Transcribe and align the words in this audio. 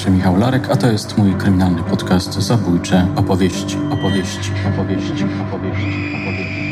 się 0.00 0.10
Michał 0.10 0.36
Larek, 0.36 0.70
a 0.70 0.76
to 0.76 0.92
jest 0.92 1.18
mój 1.18 1.34
kryminalny 1.34 1.82
podcast 1.82 2.32
Zabójcze 2.34 3.08
opowieści, 3.16 3.76
opowieści, 3.90 4.50
opowieści, 4.74 5.24
opowieści, 5.24 5.94
opowieści. 6.14 6.70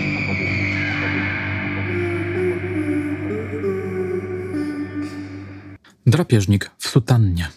Drapieżnik 6.07 6.71
w 6.79 6.89
sutannie. 6.89 7.49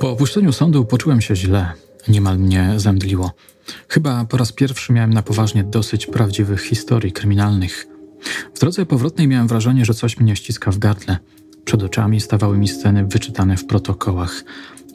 Po 0.00 0.10
opuszczeniu 0.10 0.52
sądu 0.52 0.84
poczułem 0.84 1.20
się 1.20 1.36
źle. 1.36 1.72
Niemal 2.08 2.38
mnie 2.38 2.72
zemdliło. 2.76 3.30
Chyba 3.88 4.24
po 4.24 4.36
raz 4.36 4.52
pierwszy 4.52 4.92
miałem 4.92 5.14
na 5.14 5.22
poważnie 5.22 5.64
dosyć 5.64 6.06
prawdziwych 6.06 6.62
historii 6.62 7.12
kryminalnych. 7.12 7.89
W 8.54 8.60
drodze 8.60 8.86
powrotnej 8.86 9.28
miałem 9.28 9.48
wrażenie, 9.48 9.84
że 9.84 9.94
coś 9.94 10.20
mnie 10.20 10.36
ściska 10.36 10.70
w 10.70 10.78
gardle. 10.78 11.18
Przed 11.64 11.82
oczami 11.82 12.20
stawały 12.20 12.58
mi 12.58 12.68
sceny 12.68 13.06
wyczytane 13.06 13.56
w 13.56 13.66
protokołach. 13.66 14.44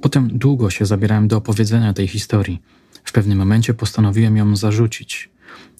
Potem 0.02 0.38
długo 0.38 0.70
się 0.70 0.86
zabierałem 0.86 1.28
do 1.28 1.38
opowiedzenia 1.38 1.94
tej 1.94 2.08
historii. 2.08 2.62
W 3.04 3.12
pewnym 3.12 3.38
momencie 3.38 3.74
postanowiłem 3.74 4.38
ją 4.38 4.56
zarzucić. 4.56 5.30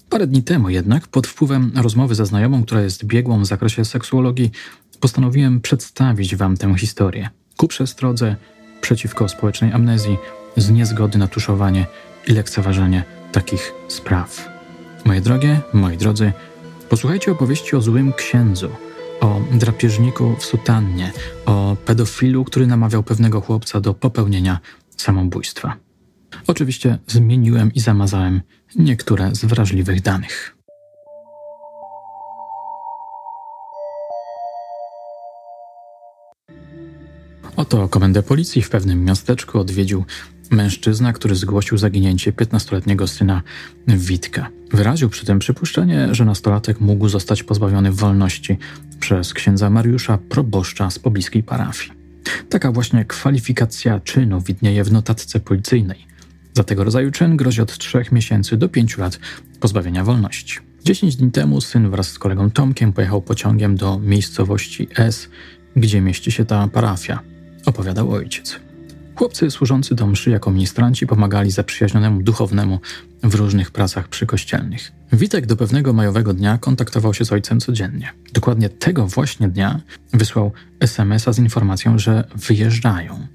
Parę 0.10 0.28
dni 0.28 0.44
temu 0.44 0.70
jednak, 0.70 1.08
pod 1.08 1.28
wpływem 1.28 1.72
rozmowy 1.76 2.16
ze 2.16 2.26
znajomą, 2.26 2.64
która 2.64 2.82
jest 2.82 3.06
biegłą 3.06 3.42
w 3.42 3.46
zakresie 3.46 3.86
seksuologii, 3.86 4.52
postanowiłem 5.00 5.62
przedstawić 5.62 6.36
wam 6.36 6.58
tę 6.58 6.76
historię. 6.78 7.30
Ku 7.58 7.68
przestrodze 7.68 8.36
przeciwko 8.82 9.30
społecznej 9.30 9.72
amnezji, 9.72 10.18
z 10.58 10.70
niezgody 10.70 11.18
na 11.18 11.28
tuszowanie 11.28 11.86
i 12.28 12.32
lekceważenie 12.32 13.04
takich 13.32 13.72
spraw. 13.88 14.50
Moje 15.06 15.22
drogie, 15.22 15.62
moi 15.74 15.98
drodzy, 15.98 16.32
posłuchajcie 16.90 17.32
opowieści 17.32 17.76
o 17.76 17.82
złym 17.82 18.14
księdzu, 18.14 18.70
o 19.22 19.42
drapieżniku 19.52 20.36
w 20.40 20.46
sutannie, 20.46 21.12
o 21.46 21.78
pedofilu, 21.86 22.44
który 22.44 22.68
namawiał 22.68 23.04
pewnego 23.04 23.42
chłopca 23.42 23.82
do 23.82 23.94
popełnienia 23.94 24.60
samobójstwa. 24.98 25.76
Oczywiście 26.48 26.98
zmieniłem 27.08 27.74
i 27.74 27.80
zamazałem 27.80 28.42
niektóre 28.76 29.36
z 29.36 29.46
wrażliwych 29.46 30.02
danych. 30.02 30.56
Oto 37.56 37.90
komendę 37.90 38.24
policji 38.24 38.62
w 38.62 38.70
pewnym 38.70 39.04
miasteczku 39.04 39.60
odwiedził 39.60 40.06
mężczyzna, 40.52 41.14
który 41.14 41.36
zgłosił 41.36 41.78
zaginięcie 41.78 42.32
15-letniego 42.32 43.08
syna 43.08 43.42
Witka. 43.88 44.50
Wyraził 44.72 45.10
przy 45.10 45.26
tym 45.26 45.40
przypuszczenie, 45.40 46.08
że 46.12 46.26
nastolatek 46.26 46.82
mógł 46.82 47.10
zostać 47.10 47.44
pozbawiony 47.44 47.92
wolności 47.92 48.58
przez 49.00 49.34
księdza 49.34 49.70
Mariusza, 49.70 50.18
proboszcza 50.18 50.90
z 50.90 51.00
pobliskiej 51.00 51.44
parafii. 51.44 51.92
Taka 52.50 52.72
właśnie 52.72 53.06
kwalifikacja 53.06 54.00
czynu 54.00 54.42
widnieje 54.42 54.84
w 54.84 54.92
notatce 54.92 55.40
policyjnej. 55.40 56.06
Za 56.54 56.64
tego 56.64 56.84
rodzaju 56.84 57.12
czyn 57.12 57.38
grozi 57.38 57.62
od 57.62 57.78
3 57.78 58.04
miesięcy 58.12 58.58
do 58.58 58.70
5 58.70 58.98
lat 58.98 59.20
pozbawienia 59.60 60.04
wolności. 60.04 60.60
10 60.84 61.16
dni 61.16 61.32
temu 61.32 61.62
syn 61.62 61.90
wraz 61.90 62.08
z 62.08 62.20
kolegą 62.20 62.52
Tomkiem 62.52 62.94
pojechał 62.94 63.22
pociągiem 63.22 63.76
do 63.76 64.00
miejscowości 64.00 64.88
S, 64.96 65.30
gdzie 65.76 66.02
mieści 66.02 66.32
się 66.32 66.46
ta 66.46 66.68
parafia 66.68 67.20
opowiadał 67.66 68.12
ojciec. 68.12 68.65
Chłopcy 69.16 69.52
służący 69.52 69.96
do 69.96 70.08
mszy 70.08 70.30
jako 70.30 70.52
ministranci 70.52 71.08
pomagali 71.08 71.52
zaprzyjaźnionemu 71.52 72.24
duchownemu 72.24 72.80
w 73.24 73.36
różnych 73.36 73.72
pracach 73.72 74.08
przykościelnych. 74.08 74.92
Witek 75.14 75.46
do 75.46 75.56
pewnego 75.56 75.94
majowego 75.94 76.34
dnia 76.34 76.58
kontaktował 76.58 77.14
się 77.14 77.26
z 77.26 77.32
ojcem 77.32 77.60
codziennie. 77.60 78.14
Dokładnie 78.34 78.70
tego 78.70 79.08
właśnie 79.08 79.48
dnia 79.48 79.82
wysłał 80.14 80.52
SMS-a 80.80 81.34
z 81.34 81.40
informacją, 81.40 82.00
że 82.00 82.24
wyjeżdżają. 82.36 83.28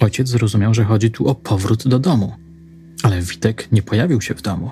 Ojciec 0.00 0.28
zrozumiał, 0.28 0.74
że 0.74 0.84
chodzi 0.84 1.10
tu 1.10 1.28
o 1.28 1.34
powrót 1.34 1.88
do 1.88 1.98
domu. 1.98 2.34
Ale 3.02 3.22
Witek 3.22 3.72
nie 3.72 3.82
pojawił 3.82 4.20
się 4.20 4.34
w 4.34 4.42
domu. 4.42 4.70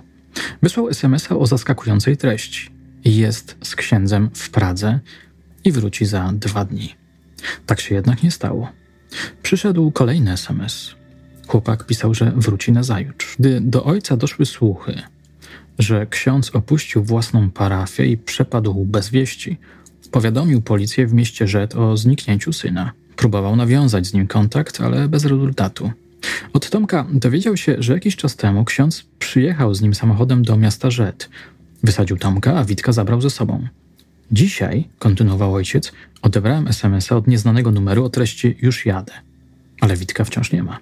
Wysłał 0.62 0.88
SMS-a 0.88 1.36
o 1.36 1.47
zaskakującej 1.47 2.16
treści. 2.16 2.70
Jest 3.04 3.56
z 3.62 3.76
księdzem 3.76 4.30
w 4.34 4.50
Pradze 4.50 5.00
i 5.64 5.72
wróci 5.72 6.06
za 6.06 6.32
dwa 6.32 6.64
dni. 6.64 6.94
Tak 7.66 7.80
się 7.80 7.94
jednak 7.94 8.22
nie 8.22 8.30
stało. 8.30 8.78
Przyszedł 9.42 9.91
kolejny 9.91 10.32
SMS. 10.32 10.94
Chłopak 11.46 11.86
pisał, 11.86 12.14
że 12.14 12.32
wróci 12.36 12.72
na 12.72 12.82
zajutrz. 12.82 13.36
Gdy 13.38 13.60
do 13.60 13.84
ojca 13.84 14.16
doszły 14.16 14.46
słuchy, 14.46 15.02
że 15.78 16.06
ksiądz 16.06 16.50
opuścił 16.54 17.04
własną 17.04 17.50
parafię 17.50 18.06
i 18.06 18.16
przepadł 18.16 18.84
bez 18.84 19.10
wieści, 19.10 19.56
powiadomił 20.10 20.62
policję 20.62 21.06
w 21.06 21.12
mieście 21.12 21.48
Rzet 21.48 21.74
o 21.74 21.97
zniknięciu 21.97 22.52
syna. 22.52 22.92
Próbował 23.16 23.56
nawiązać 23.56 24.06
z 24.06 24.14
nim 24.14 24.26
kontakt, 24.26 24.80
ale 24.80 25.08
bez 25.08 25.24
rezultatu. 25.24 25.91
Od 26.52 26.70
Tomka 26.70 27.06
dowiedział 27.12 27.56
się, 27.56 27.76
że 27.78 27.92
jakiś 27.92 28.16
czas 28.16 28.36
temu 28.36 28.64
ksiądz 28.64 29.04
przyjechał 29.18 29.74
z 29.74 29.80
nim 29.80 29.94
samochodem 29.94 30.42
do 30.42 30.56
miasta 30.56 30.91
Rzet. 30.91 31.28
Wysadził 31.82 32.16
Tomka, 32.16 32.58
a 32.58 32.64
Witka 32.64 32.92
zabrał 32.92 33.20
ze 33.20 33.30
sobą. 33.30 33.66
Dzisiaj, 34.33 34.89
kontynuował 34.99 35.55
ojciec, 35.55 35.93
odebrałem 36.22 36.69
SMS-a 36.69 37.16
od 37.16 37.27
nieznanego 37.27 37.71
numeru 37.71 38.05
o 38.05 38.11
treści 38.11 38.56
już 38.62 38.87
jadę. 38.87 39.12
Ale 39.81 39.97
Witka 39.97 40.25
wciąż 40.25 40.53
nie 40.53 40.62
ma. 40.62 40.78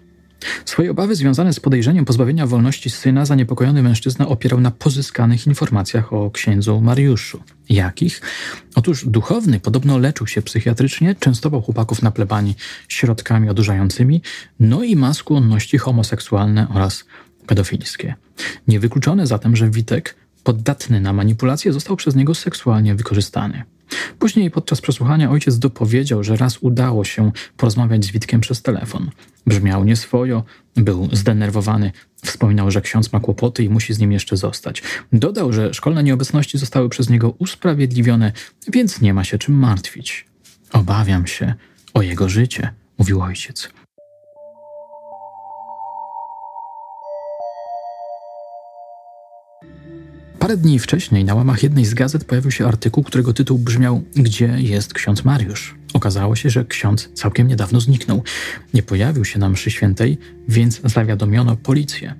Swoje 0.64 0.90
obawy 0.90 1.14
związane 1.14 1.52
z 1.52 1.60
podejrzeniem 1.60 2.04
pozbawienia 2.04 2.46
wolności 2.46 2.90
syna 2.90 3.24
zaniepokojony 3.24 3.82
mężczyzna 3.82 4.28
opierał 4.28 4.60
na 4.60 4.70
pozyskanych 4.70 5.46
informacjach 5.46 6.12
o 6.12 6.30
księdzu 6.30 6.80
Mariuszu. 6.80 7.42
Jakich? 7.68 8.20
Otóż 8.74 9.04
duchowny 9.06 9.60
podobno 9.60 9.98
leczył 9.98 10.26
się 10.26 10.42
psychiatrycznie, 10.42 11.14
częstował 11.14 11.62
chłopaków 11.62 12.02
na 12.02 12.10
plebanii 12.10 12.54
środkami 12.88 13.50
odurzającymi, 13.50 14.22
no 14.60 14.82
i 14.82 14.96
ma 14.96 15.14
skłonności 15.14 15.78
homoseksualne 15.78 16.66
oraz 16.74 17.04
pedofilskie. 17.46 18.14
Niewykluczone 18.68 19.26
zatem, 19.26 19.56
że 19.56 19.70
Witek 19.70 20.14
poddatny 20.46 21.00
na 21.00 21.12
manipulację, 21.12 21.72
został 21.72 21.96
przez 21.96 22.14
niego 22.14 22.34
seksualnie 22.34 22.94
wykorzystany. 22.94 23.64
Później 24.18 24.50
podczas 24.50 24.80
przesłuchania 24.80 25.30
ojciec 25.30 25.58
dopowiedział, 25.58 26.24
że 26.24 26.36
raz 26.36 26.58
udało 26.60 27.04
się 27.04 27.32
porozmawiać 27.56 28.04
z 28.04 28.10
Witkiem 28.10 28.40
przez 28.40 28.62
telefon. 28.62 29.10
Brzmiał 29.46 29.84
nieswojo, 29.84 30.44
był 30.76 31.08
zdenerwowany, 31.12 31.92
wspominał, 32.24 32.70
że 32.70 32.80
ksiądz 32.80 33.12
ma 33.12 33.20
kłopoty 33.20 33.64
i 33.64 33.68
musi 33.68 33.94
z 33.94 33.98
nim 33.98 34.12
jeszcze 34.12 34.36
zostać. 34.36 34.82
Dodał, 35.12 35.52
że 35.52 35.74
szkolne 35.74 36.02
nieobecności 36.02 36.58
zostały 36.58 36.88
przez 36.88 37.10
niego 37.10 37.30
usprawiedliwione, 37.38 38.32
więc 38.68 39.00
nie 39.00 39.14
ma 39.14 39.24
się 39.24 39.38
czym 39.38 39.54
martwić. 39.54 40.26
Obawiam 40.72 41.26
się 41.26 41.54
o 41.94 42.02
jego 42.02 42.28
życie, 42.28 42.72
mówił 42.98 43.22
ojciec. 43.22 43.68
Parę 50.46 50.56
dni 50.56 50.78
wcześniej 50.78 51.24
na 51.24 51.34
łamach 51.34 51.62
jednej 51.62 51.84
z 51.84 51.94
gazet 51.94 52.24
pojawił 52.24 52.50
się 52.50 52.66
artykuł, 52.66 53.04
którego 53.04 53.32
tytuł 53.32 53.58
brzmiał 53.58 54.02
Gdzie 54.16 54.56
jest 54.58 54.94
ksiądz 54.94 55.24
Mariusz? 55.24 55.74
Okazało 55.92 56.36
się, 56.36 56.50
że 56.50 56.64
ksiądz 56.64 57.08
całkiem 57.14 57.48
niedawno 57.48 57.80
zniknął. 57.80 58.22
Nie 58.74 58.82
pojawił 58.82 59.24
się 59.24 59.38
na 59.38 59.48
mszy 59.48 59.70
świętej, 59.70 60.18
więc 60.48 60.80
zawiadomiono 60.84 61.56
policję. 61.56 62.14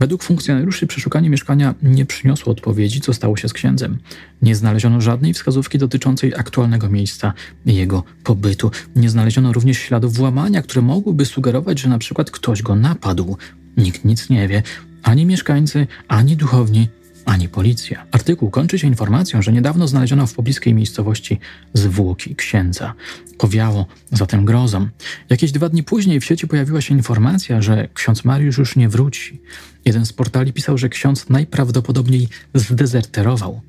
Według 0.00 0.22
funkcjonariuszy 0.22 0.86
przeszukanie 0.86 1.30
mieszkania 1.30 1.74
nie 1.82 2.06
przyniosło 2.06 2.52
odpowiedzi, 2.52 3.00
co 3.00 3.12
stało 3.12 3.36
się 3.36 3.48
z 3.48 3.52
księdzem. 3.52 3.98
Nie 4.42 4.56
znaleziono 4.56 5.00
żadnej 5.00 5.34
wskazówki 5.34 5.78
dotyczącej 5.78 6.34
aktualnego 6.34 6.88
miejsca 6.88 7.32
jego 7.66 8.04
pobytu. 8.24 8.70
Nie 8.96 9.10
znaleziono 9.10 9.52
również 9.52 9.78
śladów 9.78 10.14
włamania, 10.14 10.62
które 10.62 10.82
mogłyby 10.82 11.26
sugerować, 11.26 11.80
że 11.80 11.88
na 11.88 11.98
przykład 11.98 12.30
ktoś 12.30 12.62
go 12.62 12.76
napadł. 12.76 13.36
Nikt 13.76 14.04
nic 14.04 14.30
nie 14.30 14.48
wie, 14.48 14.62
ani 15.02 15.26
mieszkańcy, 15.26 15.86
ani 16.08 16.36
duchowni, 16.36 16.88
ani 17.30 17.48
policja. 17.48 18.06
Artykuł 18.10 18.50
kończy 18.50 18.78
się 18.78 18.86
informacją, 18.86 19.42
że 19.42 19.52
niedawno 19.52 19.88
znaleziono 19.88 20.26
w 20.26 20.34
pobliskiej 20.34 20.74
miejscowości 20.74 21.38
zwłoki 21.74 22.36
księdza. 22.36 22.94
Powiało 23.38 23.86
zatem 24.12 24.44
grozą. 24.44 24.88
Jakieś 25.28 25.52
dwa 25.52 25.68
dni 25.68 25.82
później 25.82 26.20
w 26.20 26.24
sieci 26.24 26.48
pojawiła 26.48 26.80
się 26.80 26.94
informacja, 26.94 27.62
że 27.62 27.88
ksiądz 27.94 28.24
Mariusz 28.24 28.58
już 28.58 28.76
nie 28.76 28.88
wróci. 28.88 29.40
Jeden 29.84 30.06
z 30.06 30.12
portali 30.12 30.52
pisał, 30.52 30.78
że 30.78 30.88
ksiądz 30.88 31.28
najprawdopodobniej 31.28 32.28
zdezerterował. 32.54 33.60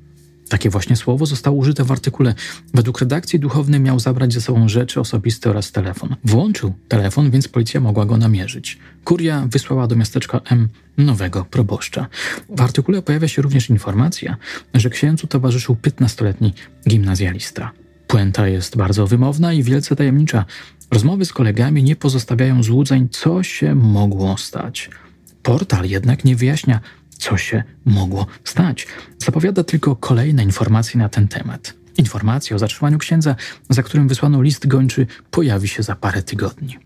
Takie 0.52 0.70
właśnie 0.70 0.96
słowo 0.96 1.26
zostało 1.26 1.56
użyte 1.56 1.84
w 1.84 1.92
artykule. 1.92 2.34
Według 2.74 3.00
redakcji 3.00 3.38
duchowny 3.38 3.80
miał 3.80 4.00
zabrać 4.00 4.32
ze 4.32 4.40
sobą 4.40 4.68
rzeczy 4.68 5.00
osobiste 5.00 5.50
oraz 5.50 5.72
telefon. 5.72 6.16
Włączył 6.24 6.72
telefon, 6.88 7.30
więc 7.30 7.48
policja 7.48 7.80
mogła 7.80 8.06
go 8.06 8.16
namierzyć. 8.16 8.78
Kuria 9.04 9.46
wysłała 9.50 9.86
do 9.86 9.96
miasteczka 9.96 10.40
M 10.44 10.68
nowego 10.98 11.44
proboszcza. 11.44 12.06
W 12.48 12.60
artykule 12.60 13.02
pojawia 13.02 13.28
się 13.28 13.42
również 13.42 13.70
informacja, 13.70 14.36
że 14.74 14.90
księdzu 14.90 15.26
towarzyszył 15.26 15.76
15-letni 15.82 16.54
gimnazjalista. 16.88 17.70
Puenta 18.06 18.48
jest 18.48 18.76
bardzo 18.76 19.06
wymowna 19.06 19.52
i 19.52 19.62
wielce 19.62 19.96
tajemnicza. 19.96 20.44
Rozmowy 20.90 21.24
z 21.24 21.32
kolegami 21.32 21.82
nie 21.82 21.96
pozostawiają 21.96 22.62
złudzeń, 22.62 23.08
co 23.10 23.42
się 23.42 23.74
mogło 23.74 24.38
stać. 24.38 24.90
Portal 25.42 25.84
jednak 25.84 26.24
nie 26.24 26.36
wyjaśnia, 26.36 26.80
co 27.22 27.36
się 27.36 27.62
mogło 27.84 28.26
stać. 28.44 28.86
Zapowiada 29.18 29.64
tylko 29.64 29.96
kolejne 29.96 30.42
informacje 30.42 31.00
na 31.00 31.08
ten 31.08 31.28
temat. 31.28 31.74
Informacja 31.98 32.56
o 32.56 32.58
zatrzymaniu 32.58 32.98
księdza, 32.98 33.36
za 33.70 33.82
którym 33.82 34.08
wysłano 34.08 34.42
list 34.42 34.66
gończy, 34.66 35.06
pojawi 35.30 35.68
się 35.68 35.82
za 35.82 35.96
parę 35.96 36.22
tygodni. 36.22 36.78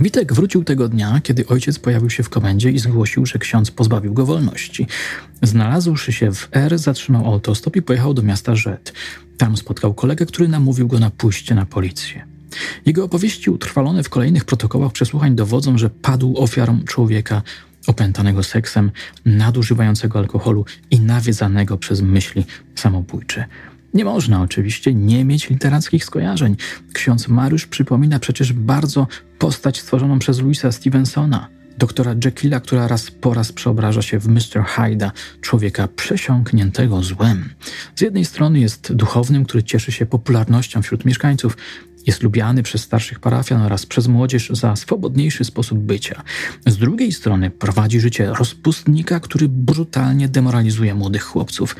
Witek 0.00 0.32
wrócił 0.32 0.64
tego 0.64 0.88
dnia, 0.88 1.20
kiedy 1.22 1.46
ojciec 1.46 1.78
pojawił 1.78 2.10
się 2.10 2.22
w 2.22 2.28
komendzie 2.28 2.70
i 2.70 2.78
zgłosił, 2.78 3.26
że 3.26 3.38
ksiądz 3.38 3.70
pozbawił 3.70 4.14
go 4.14 4.26
wolności. 4.26 4.86
Znalazłszy 5.42 6.12
się 6.12 6.32
w 6.32 6.48
R, 6.52 6.78
zatrzymał 6.78 7.26
autostop 7.26 7.76
i 7.76 7.82
pojechał 7.82 8.14
do 8.14 8.22
miasta 8.22 8.54
Rzet. 8.54 8.92
Tam 9.38 9.56
spotkał 9.56 9.94
kolegę, 9.94 10.26
który 10.26 10.48
namówił 10.48 10.88
go 10.88 10.98
na 10.98 11.10
pójście 11.10 11.54
na 11.54 11.66
policję. 11.66 12.29
Jego 12.86 13.04
opowieści 13.04 13.50
utrwalone 13.50 14.02
w 14.02 14.08
kolejnych 14.08 14.44
protokołach 14.44 14.92
przesłuchań 14.92 15.34
dowodzą, 15.34 15.78
że 15.78 15.90
padł 15.90 16.34
ofiarą 16.36 16.80
człowieka 16.86 17.42
opętanego 17.86 18.42
seksem, 18.42 18.90
nadużywającego 19.24 20.18
alkoholu 20.18 20.64
i 20.90 21.00
nawiedzanego 21.00 21.78
przez 21.78 22.00
myśli 22.00 22.44
samobójcze. 22.74 23.44
Nie 23.94 24.04
można 24.04 24.42
oczywiście 24.42 24.94
nie 24.94 25.24
mieć 25.24 25.50
literackich 25.50 26.04
skojarzeń. 26.04 26.56
Ksiądz 26.92 27.28
Mariusz 27.28 27.66
przypomina 27.66 28.18
przecież 28.18 28.52
bardzo 28.52 29.06
postać 29.38 29.80
stworzoną 29.80 30.18
przez 30.18 30.40
Louisa 30.40 30.72
Stevensona, 30.72 31.48
doktora 31.78 32.14
Jekylla, 32.24 32.60
która 32.60 32.88
raz 32.88 33.10
po 33.10 33.34
raz 33.34 33.52
przeobraża 33.52 34.02
się 34.02 34.18
w 34.18 34.28
Mr. 34.28 34.64
Hyda, 34.66 35.12
człowieka 35.40 35.88
przesiąkniętego 35.96 37.02
złem. 37.02 37.48
Z 37.94 38.00
jednej 38.00 38.24
strony 38.24 38.60
jest 38.60 38.92
duchownym, 38.92 39.44
który 39.44 39.62
cieszy 39.62 39.92
się 39.92 40.06
popularnością 40.06 40.82
wśród 40.82 41.04
mieszkańców, 41.04 41.56
jest 42.06 42.22
lubiany 42.22 42.62
przez 42.62 42.82
starszych 42.82 43.20
parafian 43.20 43.62
oraz 43.62 43.86
przez 43.86 44.08
młodzież 44.08 44.50
za 44.50 44.76
swobodniejszy 44.76 45.44
sposób 45.44 45.78
bycia. 45.78 46.22
Z 46.66 46.76
drugiej 46.76 47.12
strony 47.12 47.50
prowadzi 47.50 48.00
życie 48.00 48.32
rozpustnika, 48.38 49.20
który 49.20 49.48
brutalnie 49.48 50.28
demoralizuje 50.28 50.94
młodych 50.94 51.22
chłopców. 51.22 51.76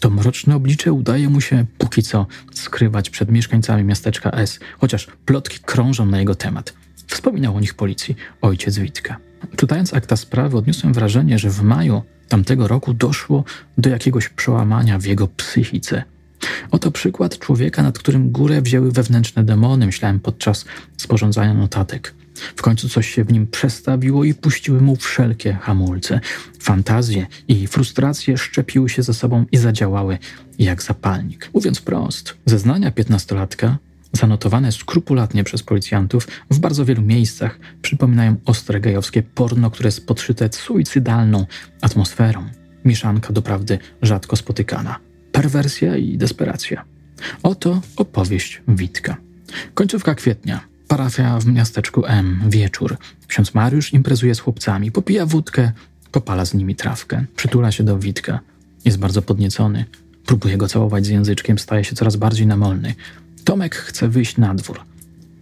To 0.00 0.10
mroczne 0.10 0.56
oblicze 0.56 0.92
udaje 0.92 1.28
mu 1.28 1.40
się 1.40 1.66
póki 1.78 2.02
co 2.02 2.26
skrywać 2.54 3.10
przed 3.10 3.30
mieszkańcami 3.30 3.84
miasteczka 3.84 4.30
S, 4.30 4.60
chociaż 4.78 5.06
plotki 5.24 5.58
krążą 5.64 6.06
na 6.06 6.18
jego 6.18 6.34
temat. 6.34 6.74
Wspominał 7.06 7.56
o 7.56 7.60
nich 7.60 7.74
policji 7.74 8.16
ojciec 8.40 8.78
Witka. 8.78 9.16
Czytając 9.56 9.94
akta 9.94 10.16
sprawy, 10.16 10.56
odniosłem 10.56 10.92
wrażenie, 10.92 11.38
że 11.38 11.50
w 11.50 11.62
maju 11.62 12.02
tamtego 12.28 12.68
roku 12.68 12.94
doszło 12.94 13.44
do 13.78 13.90
jakiegoś 13.90 14.28
przełamania 14.28 14.98
w 14.98 15.04
jego 15.04 15.28
psychice. 15.28 16.04
Oto 16.70 16.90
przykład 16.90 17.38
człowieka, 17.38 17.82
nad 17.82 17.98
którym 17.98 18.30
górę 18.30 18.62
wzięły 18.62 18.92
wewnętrzne 18.92 19.44
demony, 19.44 19.86
myślałem 19.86 20.20
podczas 20.20 20.64
sporządzania 20.96 21.54
notatek. 21.54 22.14
W 22.56 22.62
końcu 22.62 22.88
coś 22.88 23.14
się 23.14 23.24
w 23.24 23.32
nim 23.32 23.46
przestawiło 23.46 24.24
i 24.24 24.34
puściły 24.34 24.80
mu 24.80 24.96
wszelkie 24.96 25.52
hamulce. 25.52 26.20
Fantazje 26.60 27.26
i 27.48 27.66
frustracje 27.66 28.38
szczepiły 28.38 28.88
się 28.88 29.02
ze 29.02 29.14
sobą 29.14 29.44
i 29.52 29.56
zadziałały 29.56 30.18
jak 30.58 30.82
zapalnik. 30.82 31.50
Mówiąc 31.54 31.80
prost, 31.80 32.34
zeznania 32.46 32.90
piętnastolatka 32.90 33.78
zanotowane 34.12 34.72
skrupulatnie 34.72 35.44
przez 35.44 35.62
policjantów 35.62 36.28
w 36.50 36.58
bardzo 36.58 36.84
wielu 36.84 37.02
miejscach 37.02 37.58
przypominają 37.82 38.36
ostre 38.44 38.80
gejowskie 38.80 39.22
porno, 39.22 39.70
które 39.70 39.88
jest 39.88 40.06
podszyte 40.06 40.48
suicydalną 40.52 41.46
atmosferą. 41.80 42.44
Mieszanka 42.84 43.32
doprawdy 43.32 43.78
rzadko 44.02 44.36
spotykana 44.36 45.07
perwersja 45.42 45.96
i 45.96 46.18
desperacja. 46.18 46.84
Oto 47.42 47.82
opowieść 47.96 48.62
Witka. 48.68 49.16
Końcówka 49.74 50.14
kwietnia. 50.14 50.60
Parafia 50.88 51.38
w 51.38 51.46
miasteczku 51.46 52.06
M. 52.06 52.40
Wieczór. 52.48 52.96
Ksiądz 53.26 53.54
Mariusz 53.54 53.92
imprezuje 53.92 54.34
z 54.34 54.40
chłopcami, 54.40 54.92
popija 54.92 55.26
wódkę, 55.26 55.72
popala 56.12 56.44
z 56.44 56.54
nimi 56.54 56.74
trawkę. 56.74 57.24
Przytula 57.36 57.72
się 57.72 57.84
do 57.84 57.98
Witka. 57.98 58.40
Jest 58.84 58.98
bardzo 58.98 59.22
podniecony. 59.22 59.84
Próbuje 60.26 60.56
go 60.56 60.68
całować 60.68 61.06
z 61.06 61.08
języczkiem, 61.08 61.58
staje 61.58 61.84
się 61.84 61.96
coraz 61.96 62.16
bardziej 62.16 62.46
namolny. 62.46 62.94
Tomek 63.44 63.74
chce 63.74 64.08
wyjść 64.08 64.36
na 64.36 64.54
dwór. 64.54 64.80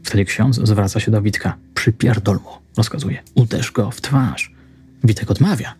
Wtedy 0.05 0.25
ksiądz 0.25 0.61
zwraca 0.63 1.01
się 1.01 1.11
do 1.11 1.23
Witka. 1.23 1.57
Przypierdol 1.75 2.37
mu, 2.37 2.51
rozkazuje. 2.77 3.23
Uderz 3.35 3.73
go 3.73 3.91
w 3.91 4.01
twarz. 4.01 4.55
Witek 5.05 5.31
odmawia. 5.31 5.75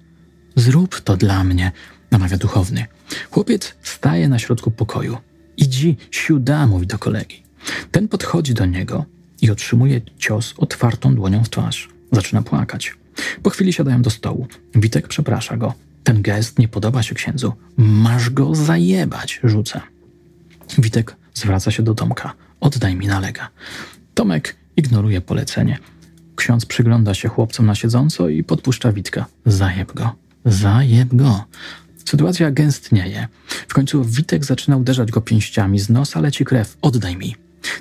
Zrób 0.57 1.01
to 1.01 1.17
dla 1.17 1.45
mnie, 1.45 1.73
namawia 2.19 2.37
duchowny. 2.37 2.87
Chłopiec 3.31 3.75
staje 3.83 4.29
na 4.29 4.39
środku 4.39 4.71
pokoju. 4.71 5.17
Idzi 5.57 5.97
siuda, 6.11 6.67
mówi 6.67 6.87
do 6.87 6.99
kolegi. 6.99 7.43
Ten 7.91 8.09
podchodzi 8.09 8.55
do 8.55 8.67
niego 8.67 9.05
i 9.43 9.51
otrzymuje 9.51 10.01
cios 10.19 10.55
otwartą 10.57 11.15
dłonią 11.15 11.45
w 11.45 11.49
twarz. 11.49 11.89
Zaczyna 12.13 12.43
płakać. 12.43 12.95
Po 13.43 13.51
chwili 13.51 13.73
siadają 13.73 14.03
do 14.03 14.11
stołu. 14.11 14.47
Witek 14.75 15.09
przeprasza 15.09 15.57
go. 15.57 15.75
Ten 16.05 16.23
gest 16.23 16.59
nie 16.59 16.69
podoba 16.69 17.03
się 17.03 17.15
księdzu. 17.15 17.53
Masz 17.77 18.31
go 18.31 18.55
zajebać, 18.55 19.41
rzuca. 19.45 19.83
Witek 20.79 21.17
zwraca 21.35 21.71
się 21.71 21.83
do 21.83 21.95
Tomka. 21.95 22.33
Oddaj 22.61 22.97
mi 22.97 23.07
nalega. 23.07 23.49
Tomek 24.15 24.57
ignoruje 24.77 25.21
polecenie. 25.21 25.79
Ksiądz 26.37 26.67
przygląda 26.67 27.15
się 27.15 27.29
chłopcom 27.29 27.67
na 27.67 27.75
siedząco 27.75 28.29
i 28.29 28.45
podpuszcza 28.45 28.93
Witka. 28.93 29.27
Zajeb 29.47 29.93
go. 29.93 30.13
Zajeb 30.45 31.15
go. 31.15 31.45
Sytuacja 32.09 32.51
gęstnieje. 32.51 33.29
W 33.69 33.75
końcu 33.75 34.05
Witek 34.05 34.45
zaczyna 34.45 34.77
uderzać 34.77 35.11
go 35.11 35.21
pięściami. 35.21 35.79
Z 35.79 35.91
nosa 35.91 36.21
leci 36.21 36.45
krew. 36.45 36.77
Oddaj 36.83 37.17
mi. 37.17 37.37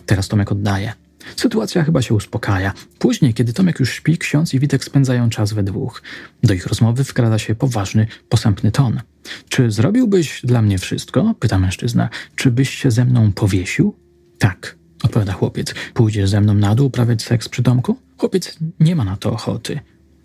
Teraz 0.05 0.27
Tomek 0.27 0.51
oddaje. 0.51 0.93
Sytuacja 1.35 1.83
chyba 1.83 2.01
się 2.01 2.13
uspokaja. 2.13 2.73
Później, 2.99 3.33
kiedy 3.33 3.53
Tomek 3.53 3.79
już 3.79 3.93
śpi, 3.93 4.17
ksiądz 4.17 4.53
i 4.53 4.59
Witek 4.59 4.83
spędzają 4.83 5.29
czas 5.29 5.53
we 5.53 5.63
dwóch. 5.63 6.01
Do 6.43 6.53
ich 6.53 6.67
rozmowy 6.67 7.03
wkrada 7.03 7.39
się 7.39 7.55
poważny, 7.55 8.07
posępny 8.29 8.71
ton. 8.71 9.01
Czy 9.49 9.71
zrobiłbyś 9.71 10.41
dla 10.43 10.61
mnie 10.61 10.77
wszystko? 10.77 11.35
pyta 11.39 11.59
mężczyzna. 11.59 12.09
Czy 12.35 12.51
byś 12.51 12.69
się 12.69 12.91
ze 12.91 13.05
mną 13.05 13.31
powiesił? 13.31 13.95
Tak, 14.39 14.75
odpowiada 15.03 15.33
chłopiec. 15.33 15.73
Pójdziesz 15.93 16.29
ze 16.29 16.41
mną 16.41 16.53
na 16.53 16.75
dół 16.75 16.87
uprawiać 16.87 17.23
seks 17.23 17.49
przy 17.49 17.61
domku? 17.61 17.97
Chłopiec 18.17 18.57
nie 18.79 18.95
ma 18.95 19.03
na 19.03 19.17
to 19.17 19.31
ochoty, 19.31 19.79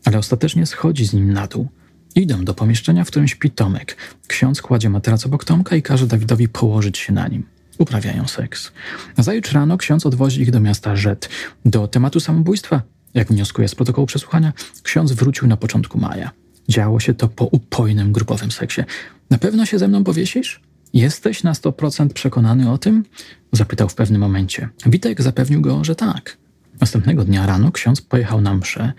ale 0.04 0.18
ostatecznie 0.18 0.66
schodzi 0.66 1.06
z 1.06 1.12
nim 1.12 1.32
na 1.32 1.46
dół. 1.46 1.68
Idą 2.14 2.44
do 2.44 2.54
pomieszczenia, 2.54 3.04
w 3.04 3.06
którym 3.06 3.28
śpi 3.28 3.50
Tomek. 3.50 3.96
Ksiądz 4.26 4.62
kładzie 4.62 4.90
materac 4.90 5.26
obok 5.26 5.44
Tomka 5.44 5.76
i 5.76 5.82
każe 5.82 6.06
Dawidowi 6.06 6.48
położyć 6.48 6.98
się 6.98 7.12
na 7.12 7.28
nim. 7.28 7.46
Uprawiają 7.78 8.28
seks. 8.28 8.72
Zajutrz 9.18 9.52
rano 9.52 9.76
ksiądz 9.76 10.06
odwozi 10.06 10.42
ich 10.42 10.50
do 10.50 10.60
miasta 10.60 10.96
Rzet. 10.96 11.28
Do 11.64 11.88
tematu 11.88 12.20
samobójstwa, 12.20 12.82
jak 13.14 13.28
wnioskuje 13.28 13.68
z 13.68 13.74
protokołu 13.74 14.06
przesłuchania, 14.06 14.52
ksiądz 14.82 15.12
wrócił 15.12 15.48
na 15.48 15.56
początku 15.56 15.98
maja. 15.98 16.30
Działo 16.68 17.00
się 17.00 17.14
to 17.14 17.28
po 17.28 17.44
upojnym 17.44 18.12
grupowym 18.12 18.50
seksie. 18.50 18.82
Na 19.30 19.38
pewno 19.38 19.66
się 19.66 19.78
ze 19.78 19.88
mną 19.88 20.04
powiesisz? 20.04 20.60
Jesteś 20.92 21.42
na 21.42 21.52
100% 21.52 22.08
przekonany 22.08 22.70
o 22.70 22.78
tym? 22.78 23.04
Zapytał 23.52 23.88
w 23.88 23.94
pewnym 23.94 24.20
momencie. 24.20 24.68
Witek 24.86 25.22
zapewnił 25.22 25.60
go, 25.60 25.84
że 25.84 25.94
tak. 25.94 26.36
Następnego 26.80 27.24
dnia 27.24 27.46
rano 27.46 27.72
ksiądz 27.72 28.00
pojechał 28.00 28.40
na 28.40 28.54
mszę, 28.54 28.92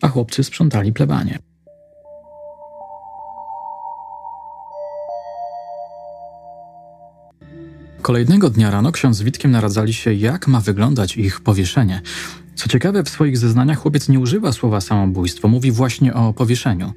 a 0.00 0.08
chłopcy 0.08 0.44
sprzątali 0.44 0.92
plebanie. 0.92 1.38
Kolejnego 8.08 8.50
dnia 8.50 8.70
rano 8.70 8.92
ksiądz 8.92 9.16
z 9.16 9.22
Witkiem 9.22 9.50
naradzali 9.50 9.94
się, 9.94 10.14
jak 10.14 10.46
ma 10.46 10.60
wyglądać 10.60 11.16
ich 11.16 11.40
powieszenie. 11.40 12.00
Co 12.54 12.68
ciekawe, 12.68 13.04
w 13.04 13.08
swoich 13.08 13.38
zeznaniach 13.38 13.78
chłopiec 13.78 14.08
nie 14.08 14.20
używa 14.20 14.52
słowa 14.52 14.80
samobójstwo, 14.80 15.48
mówi 15.48 15.72
właśnie 15.72 16.14
o 16.14 16.32
powieszeniu. 16.32 16.92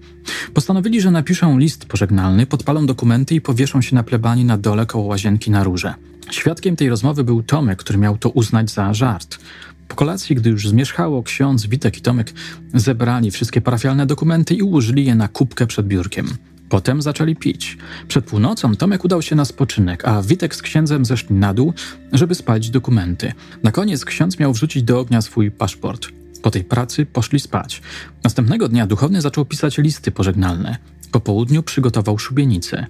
Postanowili, 0.54 1.02
że 1.02 1.12
napiszą 1.12 1.58
list 1.58 1.86
pożegnalny, 1.86 2.46
podpalą 2.46 2.86
dokumenty 2.86 3.36
i 3.36 3.42
powieszą 3.42 3.82
się 3.82 3.96
na 3.96 4.04
plebanii 4.04 4.46
na 4.46 4.58
dole 4.58 4.86
koło 4.86 5.06
łazienki 5.06 5.52
na 5.52 5.64
róże. 5.64 5.94
Świadkiem 6.30 6.76
tej 6.76 6.90
rozmowy 6.90 7.24
był 7.24 7.44
Tomek, 7.44 7.80
który 7.80 8.00
miał 8.00 8.18
to 8.18 8.30
uznać 8.30 8.72
za 8.72 8.94
żart. 8.94 9.40
Po 9.88 9.96
kolacji, 9.96 10.36
gdy 10.36 10.50
już 10.50 10.68
zmierzchało, 10.68 11.24
ksiądz, 11.24 11.66
Witek 11.66 11.98
i 11.98 12.02
Tomek 12.02 12.34
zebrali 12.74 13.32
wszystkie 13.32 13.62
parafialne 13.62 14.06
dokumenty 14.06 14.54
i 14.56 14.62
ułożyli 14.62 15.06
je 15.06 15.16
na 15.16 15.28
kubkę 15.28 15.68
przed 15.68 15.88
biurkiem. 15.88 16.28
Potem 16.72 17.02
zaczęli 17.02 17.36
pić. 17.36 17.78
Przed 18.08 18.26
północą 18.26 18.76
Tomek 18.76 19.06
udał 19.06 19.22
się 19.22 19.36
na 19.36 19.46
spoczynek, 19.46 20.08
a 20.08 20.22
Witek 20.22 20.56
z 20.56 20.62
księdzem 20.62 21.06
zeszli 21.06 21.36
na 21.36 21.54
dół, 21.54 21.74
żeby 22.14 22.36
spalić 22.36 22.70
dokumenty. 22.70 23.32
Na 23.64 23.72
koniec 23.72 24.06
ksiądz 24.06 24.40
miał 24.40 24.54
wrzucić 24.54 24.84
do 24.84 25.00
ognia 25.00 25.22
swój 25.22 25.52
paszport. 25.52 26.08
Po 26.42 26.52
tej 26.52 26.64
pracy 26.64 27.06
poszli 27.06 27.40
spać. 27.40 27.82
Następnego 28.24 28.70
dnia 28.70 28.88
duchowny 28.88 29.22
zaczął 29.22 29.46
pisać 29.46 29.78
listy 29.78 30.12
pożegnalne. 30.12 30.78
Po 31.12 31.20
południu 31.20 31.64
przygotował 31.64 32.20
szubienicę. 32.20 32.88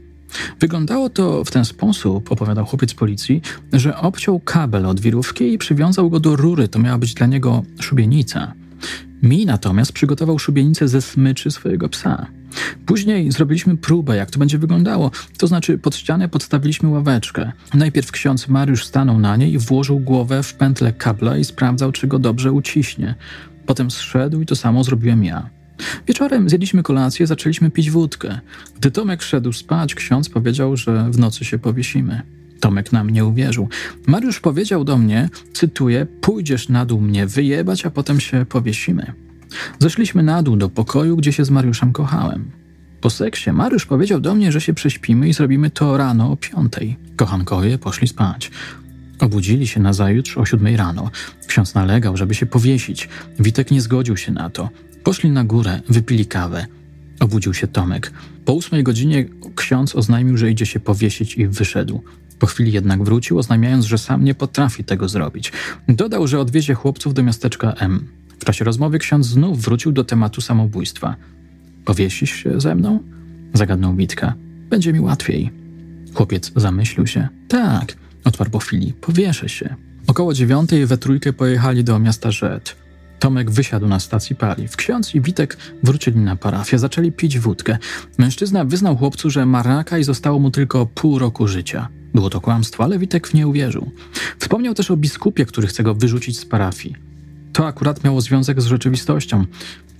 Wyglądało 0.59 1.09
to 1.09 1.43
w 1.43 1.51
ten 1.51 1.65
sposób, 1.65 2.31
opowiadał 2.31 2.65
chłopiec 2.65 2.93
policji, 2.93 3.41
że 3.73 3.97
obciął 3.97 4.39
kabel 4.39 4.85
od 4.85 5.00
wirówki 5.00 5.53
i 5.53 5.57
przywiązał 5.57 6.09
go 6.09 6.19
do 6.19 6.35
rury. 6.35 6.67
To 6.67 6.79
miała 6.79 6.97
być 6.97 7.13
dla 7.13 7.27
niego 7.27 7.63
szubienica. 7.79 8.53
Mi 9.23 9.45
natomiast 9.45 9.91
przygotował 9.93 10.39
szubienicę 10.39 10.88
ze 10.88 11.01
smyczy 11.01 11.51
swojego 11.51 11.89
psa. 11.89 12.27
Później 12.86 13.31
zrobiliśmy 13.31 13.77
próbę, 13.77 14.15
jak 14.15 14.31
to 14.31 14.39
będzie 14.39 14.58
wyglądało. 14.58 15.12
To 15.38 15.48
znaczy, 15.48 15.77
pod 15.77 15.96
ścianę 15.96 16.29
podstawiliśmy 16.29 16.89
ławeczkę. 16.89 17.51
Najpierw 17.74 18.12
ksiądz 18.12 18.48
Mariusz 18.48 18.86
stanął 18.86 19.20
na 19.20 19.36
niej 19.36 19.58
włożył 19.58 20.00
głowę 20.00 20.43
w 20.43 20.53
pętlę 20.53 20.93
kabla 20.93 21.38
i 21.38 21.43
sprawdzał, 21.43 21.91
czy 21.91 22.08
go 22.08 22.20
dobrze 22.20 22.51
uciśnie. 22.51 23.15
Potem 23.65 23.91
zszedł 23.91 24.41
i 24.41 24.46
to 24.46 24.55
samo 24.55 24.84
zrobiłem 24.84 25.24
ja. 25.24 25.50
Wieczorem 26.08 26.50
zjedliśmy 26.50 26.84
kolację, 26.84 27.27
zaczęliśmy 27.27 27.72
pić 27.72 27.91
wódkę. 27.91 28.39
Gdy 28.77 28.91
Tomek 28.91 29.22
szedł 29.22 29.53
spać, 29.53 29.96
ksiądz 29.96 30.29
powiedział, 30.29 30.77
że 30.77 31.12
w 31.12 31.20
nocy 31.20 31.46
się 31.46 31.60
powiesimy. 31.60 32.22
Tomek 32.60 32.91
nam 32.91 33.10
nie 33.10 33.25
uwierzył. 33.25 33.70
Mariusz 34.08 34.39
powiedział 34.39 34.84
do 34.84 34.98
mnie, 34.98 35.29
cytuję, 35.53 36.08
pójdziesz 36.22 36.70
na 36.70 36.86
dół 36.86 37.01
mnie 37.01 37.27
wyjebać, 37.27 37.86
a 37.86 37.89
potem 37.89 38.20
się 38.20 38.46
powiesimy. 38.50 39.13
Zeszliśmy 39.79 40.24
na 40.24 40.43
dół 40.43 40.55
do 40.55 40.70
pokoju, 40.70 41.17
gdzie 41.17 41.34
się 41.34 41.46
z 41.46 41.50
Mariuszem 41.50 41.93
kochałem. 41.93 42.51
Po 43.01 43.10
seksie 43.10 43.51
Mariusz 43.51 43.86
powiedział 43.86 44.20
do 44.20 44.36
mnie, 44.36 44.51
że 44.51 44.62
się 44.62 44.74
prześpimy 44.74 45.29
i 45.29 45.34
zrobimy 45.34 45.70
to 45.70 45.98
rano 45.98 46.31
o 46.31 46.38
piątej. 46.38 46.98
Kochankowie 47.15 47.77
poszli 47.77 48.08
spać. 48.08 48.51
Obudzili 49.20 49.67
się 49.67 49.79
na 49.79 49.93
zajutrz 49.93 50.38
o 50.38 50.46
siódmej 50.46 50.77
rano. 50.77 51.12
Ksiądz 51.48 51.75
nalegał, 51.75 52.17
żeby 52.17 52.36
się 52.36 52.46
powiesić. 52.46 53.10
Witek 53.39 53.72
nie 53.72 53.81
zgodził 53.81 54.17
się 54.17 54.31
na 54.31 54.50
to. 54.50 54.70
Poszli 55.03 55.31
na 55.31 55.43
górę, 55.43 55.81
wypili 55.89 56.25
kawę. 56.25 56.65
Obudził 57.20 57.53
się 57.53 57.67
Tomek. 57.67 58.12
Po 58.46 58.53
ósmej 58.53 58.84
godzinie 58.84 59.25
ksiądz 59.55 59.96
oznajmił, 59.96 60.38
że 60.38 60.51
idzie 60.51 60.65
się 60.65 60.79
powiesić 60.79 61.38
i 61.38 61.48
wyszedł. 61.48 62.01
Po 62.39 62.48
chwili 62.48 62.72
jednak 62.72 63.03
wrócił, 63.03 63.38
oznajmiając, 63.38 63.86
że 63.86 63.98
sam 63.98 64.24
nie 64.24 64.36
potrafi 64.36 64.84
tego 64.84 65.10
zrobić. 65.10 65.51
Dodał, 65.89 66.27
że 66.27 66.39
odwiezie 66.39 66.74
chłopców 66.74 67.13
do 67.13 67.24
miasteczka 67.24 67.74
M. 67.74 68.08
W 68.41 68.45
czasie 68.45 68.65
rozmowy 68.65 69.00
ksiądz 69.00 69.27
znów 69.27 69.62
wrócił 69.62 69.91
do 69.91 70.03
tematu 70.03 70.41
samobójstwa. 70.41 71.15
Powiesisz 71.86 72.31
się 72.31 72.62
ze 72.62 72.75
mną? 72.75 73.00
Zagadnął 73.53 73.95
Witka. 73.95 74.33
Będzie 74.69 74.93
mi 74.93 75.00
łatwiej. 75.00 75.51
Chłopiec 76.13 76.51
zamyślił 76.55 77.07
się. 77.07 77.27
Tak, 77.48 77.95
odparł 78.24 78.51
po 78.51 78.60
chwili. 78.60 78.93
Powieszę 78.93 79.50
się. 79.50 79.75
Około 80.07 80.33
dziewiątej 80.33 80.86
we 80.86 80.98
trójkę 80.98 81.33
pojechali 81.33 81.83
do 81.83 82.00
miasta 82.00 82.31
Rzet. 82.31 82.75
Tomek 83.19 83.51
wysiadł 83.51 83.88
na 83.88 84.00
stacji 84.00 84.36
paliw. 84.36 84.75
Ksiądz 84.75 85.15
i 85.15 85.21
Witek 85.21 85.57
wrócili 85.83 86.19
na 86.19 86.36
parafię, 86.36 86.79
zaczęli 86.79 87.12
pić 87.12 87.39
wódkę. 87.39 87.77
Mężczyzna 88.17 88.65
wyznał 88.65 88.98
chłopcu, 88.98 89.29
że 89.29 89.45
ma 89.45 89.63
raka 89.63 89.98
i 89.98 90.03
zostało 90.03 90.39
mu 90.39 90.51
tylko 90.51 90.86
pół 90.86 91.19
roku 91.19 91.48
życia. 91.48 91.88
Było 92.13 92.29
to 92.29 92.41
kłamstwo, 92.41 92.83
ale 92.83 93.00
Witek 93.00 93.27
w 93.27 93.33
nie 93.33 93.48
uwierzył. 93.48 93.91
Wspomniał 94.39 94.74
też 94.74 94.91
o 94.91 94.98
biskupie, 94.98 95.45
który 95.45 95.67
chce 95.67 95.83
go 95.83 95.95
wyrzucić 95.95 96.39
z 96.39 96.45
parafii. 96.45 97.10
To 97.53 97.67
akurat 97.67 98.03
miało 98.03 98.22
związek 98.22 98.62
z 98.62 98.65
rzeczywistością. 98.65 99.46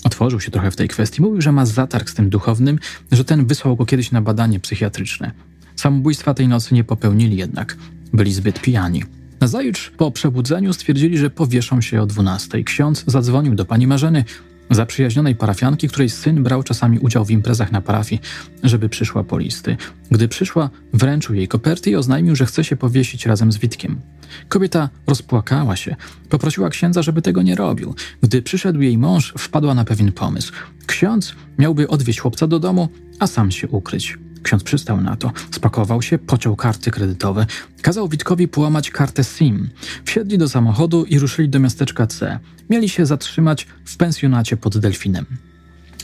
Otworzył 0.04 0.40
się 0.40 0.52
trochę 0.52 0.72
w 0.72 0.76
tej 0.76 0.88
kwestii. 0.88 1.22
Mówił, 1.22 1.42
że 1.42 1.52
ma 1.52 1.66
zatarg 1.66 2.10
z 2.10 2.14
tym 2.14 2.30
duchownym, 2.30 2.80
że 3.12 3.26
ten 3.26 3.46
wysłał 3.46 3.76
go 3.76 3.86
kiedyś 3.86 4.12
na 4.12 4.22
badanie 4.22 4.60
psychiatryczne. 4.60 5.32
Samobójstwa 5.76 6.34
tej 6.34 6.48
nocy 6.48 6.76
nie 6.76 6.84
popełnili 6.84 7.38
jednak. 7.38 7.78
Byli 8.14 8.34
zbyt 8.34 8.62
pijani. 8.62 9.04
Nazajutrz 9.40 9.90
po 9.90 10.12
przebudzeniu 10.12 10.74
stwierdzili, 10.74 11.18
że 11.18 11.30
powieszą 11.30 11.82
się 11.82 12.02
o 12.02 12.06
12. 12.06 12.64
Ksiądz 12.64 13.04
zadzwonił 13.08 13.56
do 13.56 13.66
pani 13.66 13.88
Marzeny, 13.88 14.24
zaprzyjaźnionej 14.70 15.36
parafianki, 15.36 15.88
której 15.88 16.10
syn 16.10 16.44
brał 16.44 16.64
czasami 16.64 17.00
udział 17.00 17.26
w 17.26 17.32
imprezach 17.32 17.72
na 17.72 17.82
parafii, 17.82 18.22
żeby 18.64 18.90
przyszła 18.90 19.24
po 19.24 19.38
listy. 19.38 19.78
Gdy 20.12 20.28
przyszła, 20.28 20.70
wręczył 20.94 21.36
jej 21.36 21.48
koperty 21.48 21.90
i 21.90 21.96
oznajmił, 21.96 22.36
że 22.36 22.46
chce 22.46 22.64
się 22.64 22.76
powiesić 22.76 23.26
razem 23.26 23.52
z 23.52 23.58
Witkiem. 23.58 24.02
Kobieta 24.50 24.90
rozpłakała 25.08 25.76
się, 25.76 25.96
poprosiła 26.30 26.70
księdza, 26.70 27.02
żeby 27.02 27.22
tego 27.22 27.42
nie 27.42 27.56
robił. 27.56 27.96
Gdy 28.22 28.42
przyszedł 28.42 28.82
jej 28.82 28.98
mąż, 28.98 29.34
wpadła 29.38 29.74
na 29.74 29.86
pewien 29.86 30.12
pomysł. 30.12 30.54
Ksiądz 30.86 31.36
miałby 31.58 31.88
odwieźć 31.88 32.20
chłopca 32.20 32.48
do 32.48 32.60
domu, 32.60 32.90
a 33.20 33.28
sam 33.28 33.52
się 33.52 33.68
ukryć. 33.68 34.18
Ksiądz 34.44 34.64
przystał 34.64 35.02
na 35.02 35.16
to. 35.16 35.32
Spakował 35.52 36.02
się, 36.02 36.18
pociął 36.18 36.56
karty 36.56 36.92
kredytowe. 36.92 37.46
Kazał 37.82 38.08
Witkowi 38.08 38.48
połamać 38.48 38.92
kartę 38.92 39.24
SIM. 39.24 39.70
Wsiedli 40.06 40.38
do 40.38 40.50
samochodu 40.50 41.06
i 41.06 41.20
ruszyli 41.20 41.50
do 41.50 41.60
miasteczka 41.60 42.08
C. 42.08 42.40
Mieli 42.70 42.90
się 42.90 43.06
zatrzymać 43.06 43.68
w 43.86 43.98
pensjonacie 43.98 44.58
pod 44.58 44.78
Delfinem. 44.78 45.26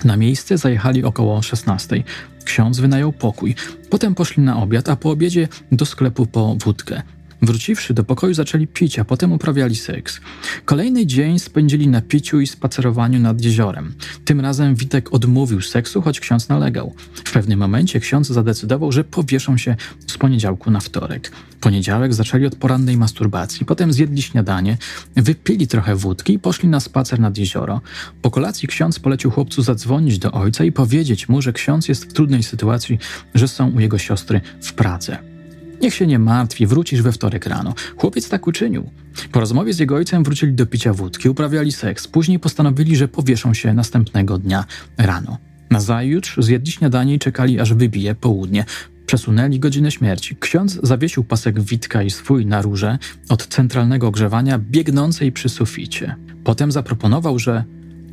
Na 0.06 0.18
miejsce 0.18 0.58
zajechali 0.58 1.04
około 1.04 1.42
16. 1.42 2.04
Ksiądz 2.44 2.80
wynajął 2.80 3.12
pokój. 3.14 3.56
Potem 3.90 4.16
poszli 4.16 4.44
na 4.44 4.58
obiad, 4.62 4.90
a 4.90 4.96
po 4.96 5.12
obiedzie 5.12 5.48
do 5.72 5.86
sklepu 5.86 6.26
po 6.26 6.56
wódkę. 6.56 7.02
Wróciwszy 7.42 7.94
do 7.94 8.04
pokoju, 8.04 8.34
zaczęli 8.34 8.68
pić, 8.68 9.00
a 9.00 9.06
potem 9.06 9.32
uprawiali 9.32 9.76
seks. 9.76 10.22
Kolejny 10.66 11.06
dzień 11.06 11.40
spędzili 11.40 11.88
na 11.88 12.02
piciu 12.02 12.40
i 12.40 12.48
spacerowaniu 12.48 13.20
nad 13.20 13.42
jeziorem. 13.42 13.94
Tym 14.26 14.42
razem 14.42 14.76
Witek 14.76 15.14
odmówił 15.14 15.62
seksu, 15.62 16.02
choć 16.02 16.20
ksiądz 16.20 16.50
nalegał. 16.50 16.94
W 17.14 17.32
pewnym 17.32 17.60
momencie 17.60 18.00
ksiądz 18.00 18.28
zadecydował, 18.28 18.92
że 18.92 19.04
powieszą 19.04 19.58
się 19.58 19.76
z 20.08 20.18
poniedziałku 20.18 20.72
na 20.72 20.80
wtorek. 20.80 21.32
Poniedziałek 21.62 22.14
zaczęli 22.14 22.46
od 22.46 22.56
porannej 22.56 22.98
masturbacji, 22.98 23.66
potem 23.66 23.94
zjedli 23.94 24.22
śniadanie, 24.22 24.78
wypili 25.16 25.68
trochę 25.68 25.96
wódki 25.96 26.34
i 26.34 26.40
poszli 26.40 26.70
na 26.70 26.80
spacer 26.80 27.20
nad 27.20 27.38
jezioro. 27.38 27.82
Po 28.22 28.32
kolacji 28.32 28.68
ksiądz 28.68 29.00
polecił 29.00 29.32
chłopcu 29.32 29.62
zadzwonić 29.62 30.20
do 30.20 30.32
ojca 30.32 30.64
i 30.64 30.72
powiedzieć 30.72 31.30
mu, 31.30 31.42
że 31.42 31.54
ksiądz 31.54 31.88
jest 31.88 32.06
w 32.06 32.14
trudnej 32.14 32.44
sytuacji, 32.44 33.00
że 33.36 33.48
są 33.48 33.72
u 33.72 33.80
jego 33.80 33.98
siostry 33.98 34.42
w 34.62 34.74
Pradze. 34.74 35.37
Niech 35.82 35.94
się 35.94 36.08
nie 36.08 36.20
martwi, 36.20 36.68
wrócisz 36.68 37.02
we 37.02 37.12
wtorek 37.12 37.46
rano. 37.46 37.74
Chłopiec 37.98 38.30
tak 38.30 38.48
uczynił. 38.48 38.90
Po 39.32 39.40
rozmowie 39.40 39.74
z 39.74 39.80
jego 39.80 39.96
ojcem 39.96 40.24
wrócili 40.24 40.54
do 40.54 40.66
picia 40.66 40.94
wódki, 40.94 41.30
uprawiali 41.30 41.72
seks, 41.72 42.08
później 42.08 42.40
postanowili, 42.40 42.96
że 42.96 43.08
powieszą 43.08 43.54
się 43.54 43.74
następnego 43.74 44.38
dnia 44.38 44.66
rano. 44.98 45.38
Na 45.72 45.80
zajutrz 45.80 46.38
zjedli 46.38 46.72
śniadanie 46.72 47.14
i 47.14 47.20
czekali, 47.20 47.60
aż 47.60 47.74
wybije 47.74 48.16
południe. 48.16 48.66
Przesunęli 49.06 49.60
godzinę 49.60 49.92
śmierci. 49.92 50.36
Ksiądz 50.40 50.80
zawiesił 50.84 51.24
pasek 51.24 51.62
Witka 51.62 52.04
i 52.04 52.10
swój 52.10 52.46
na 52.46 52.62
rurze 52.62 52.98
od 53.30 53.48
centralnego 53.48 54.08
ogrzewania 54.08 54.60
biegnącej 54.60 55.32
przy 55.32 55.50
suficie. 55.50 56.16
Potem 56.44 56.72
zaproponował, 56.72 57.40
że 57.40 57.64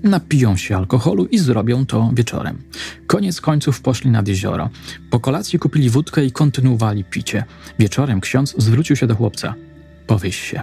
napiją 0.04 0.56
się 0.56 0.76
alkoholu 0.76 1.26
i 1.26 1.38
zrobią 1.38 1.86
to 1.86 2.10
wieczorem. 2.14 2.62
Koniec 3.06 3.40
końców 3.40 3.80
poszli 3.80 4.10
nad 4.10 4.28
jezioro. 4.28 4.70
Po 5.10 5.20
kolacji 5.20 5.58
kupili 5.58 5.90
wódkę 5.90 6.24
i 6.24 6.32
kontynuowali 6.32 7.04
picie. 7.04 7.44
Wieczorem 7.78 8.20
ksiądz 8.20 8.54
zwrócił 8.58 8.96
się 8.96 9.06
do 9.06 9.14
chłopca. 9.14 9.54
Powieś 10.06 10.36
się. 10.36 10.62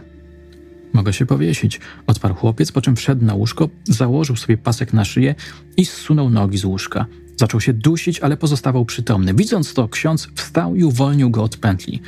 Mogę 0.94 1.14
się 1.14 1.26
powiesić, 1.26 1.80
odparł 2.08 2.36
chłopiec, 2.36 2.72
po 2.72 2.82
czym 2.82 2.96
wszedł 2.96 3.26
na 3.26 3.34
łóżko, 3.34 3.70
założył 3.84 4.36
sobie 4.36 4.58
pasek 4.58 4.94
na 4.94 5.06
szyję 5.06 5.36
i 5.78 5.86
zsunął 5.86 6.30
nogi 6.30 6.58
z 6.58 6.66
łóżka. 6.66 7.06
Zaczął 7.38 7.62
się 7.62 7.74
dusić, 7.74 8.20
ale 8.20 8.38
pozostawał 8.38 8.86
przytomny. 8.86 9.34
Widząc 9.34 9.74
to, 9.74 9.90
ksiądz 9.90 10.28
wstał 10.36 10.76
i 10.76 10.84
uwolnił 10.84 11.30
go 11.30 11.44
od 11.44 11.58
pętli. 11.58 12.02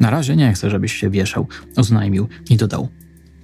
Na 0.00 0.10
razie 0.10 0.36
nie 0.36 0.52
chcę, 0.52 0.70
żebyś 0.70 0.92
się 0.92 1.10
wieszał, 1.10 1.46
oznajmił 1.76 2.28
i 2.50 2.56
dodał. 2.56 2.88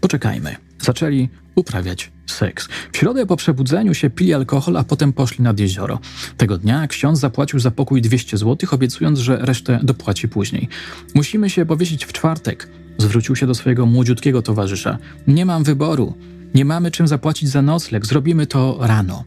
Poczekajmy. 0.01 0.57
Zaczęli 0.85 1.29
uprawiać 1.55 2.13
seks. 2.27 2.69
W 2.93 2.97
środę 2.97 3.27
po 3.27 3.37
przebudzeniu 3.37 3.95
się 3.95 4.11
pili 4.11 4.35
alkohol, 4.35 4.77
a 4.77 4.85
potem 4.85 5.13
poszli 5.13 5.45
nad 5.45 5.61
jezioro. 5.61 5.99
Tego 6.37 6.59
dnia 6.59 6.87
ksiądz 6.87 7.21
zapłacił 7.21 7.59
za 7.59 7.71
pokój 7.71 8.03
200 8.03 8.39
zł, 8.39 8.69
obiecując, 8.73 9.19
że 9.19 9.37
resztę 9.37 9.81
dopłaci 9.83 10.29
później. 10.29 10.69
Musimy 11.15 11.51
się 11.51 11.67
powiesić 11.67 12.05
w 12.05 12.13
czwartek. 12.13 12.69
Zwrócił 12.99 13.37
się 13.37 13.47
do 13.47 13.55
swojego 13.55 13.87
młodziutkiego 13.87 14.43
towarzysza. 14.43 14.99
Nie 15.27 15.47
mam 15.47 15.65
wyboru. 15.65 16.15
Nie 16.55 16.65
mamy 16.65 16.91
czym 16.91 17.09
zapłacić 17.09 17.49
za 17.49 17.63
nocleg. 17.63 18.07
Zrobimy 18.07 18.47
to 18.47 18.79
rano. 18.81 19.25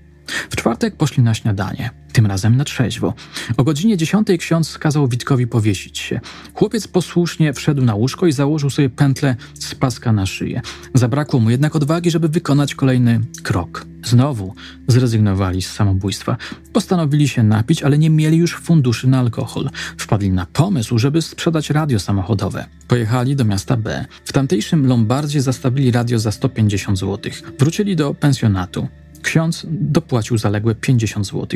W 0.49 0.55
czwartek 0.55 0.95
poszli 0.95 1.23
na 1.23 1.33
śniadanie, 1.33 1.89
tym 2.13 2.25
razem 2.25 2.57
na 2.57 2.63
trzeźwo. 2.63 3.13
O 3.57 3.63
godzinie 3.63 3.97
dziesiątej 3.97 4.37
ksiądz 4.37 4.77
kazał 4.77 5.07
Witkowi 5.07 5.47
powiesić 5.47 5.97
się. 5.97 6.19
Chłopiec 6.53 6.87
posłusznie 6.87 7.53
wszedł 7.53 7.81
na 7.81 7.95
łóżko 7.95 8.27
i 8.27 8.31
założył 8.31 8.69
sobie 8.69 8.89
pętlę 8.89 9.35
z 9.53 9.75
paska 9.75 10.11
na 10.11 10.25
szyję. 10.25 10.61
Zabrakło 10.93 11.39
mu 11.39 11.49
jednak 11.49 11.75
odwagi, 11.75 12.11
żeby 12.11 12.29
wykonać 12.29 12.75
kolejny 12.75 13.19
krok. 13.43 13.85
Znowu 14.03 14.53
zrezygnowali 14.87 15.61
z 15.61 15.71
samobójstwa. 15.71 16.37
Postanowili 16.73 17.27
się 17.27 17.43
napić, 17.43 17.83
ale 17.83 17.97
nie 17.97 18.09
mieli 18.09 18.37
już 18.37 18.55
funduszy 18.55 19.07
na 19.07 19.19
alkohol. 19.19 19.69
Wpadli 19.97 20.29
na 20.29 20.45
pomysł, 20.45 20.97
żeby 20.97 21.21
sprzedać 21.21 21.69
radio 21.69 21.99
samochodowe. 21.99 22.65
Pojechali 22.87 23.35
do 23.35 23.45
miasta 23.45 23.77
B. 23.77 24.05
W 24.25 24.33
tamtejszym 24.33 24.87
Lombardzie 24.87 25.41
zastawili 25.41 25.91
radio 25.91 26.19
za 26.19 26.31
150 26.31 26.99
zł. 26.99 27.31
Wrócili 27.59 27.95
do 27.95 28.13
pensjonatu. 28.13 28.87
Ksiądz 29.21 29.65
dopłacił 29.69 30.37
zaległe 30.37 30.75
50 30.75 31.27
zł. 31.27 31.47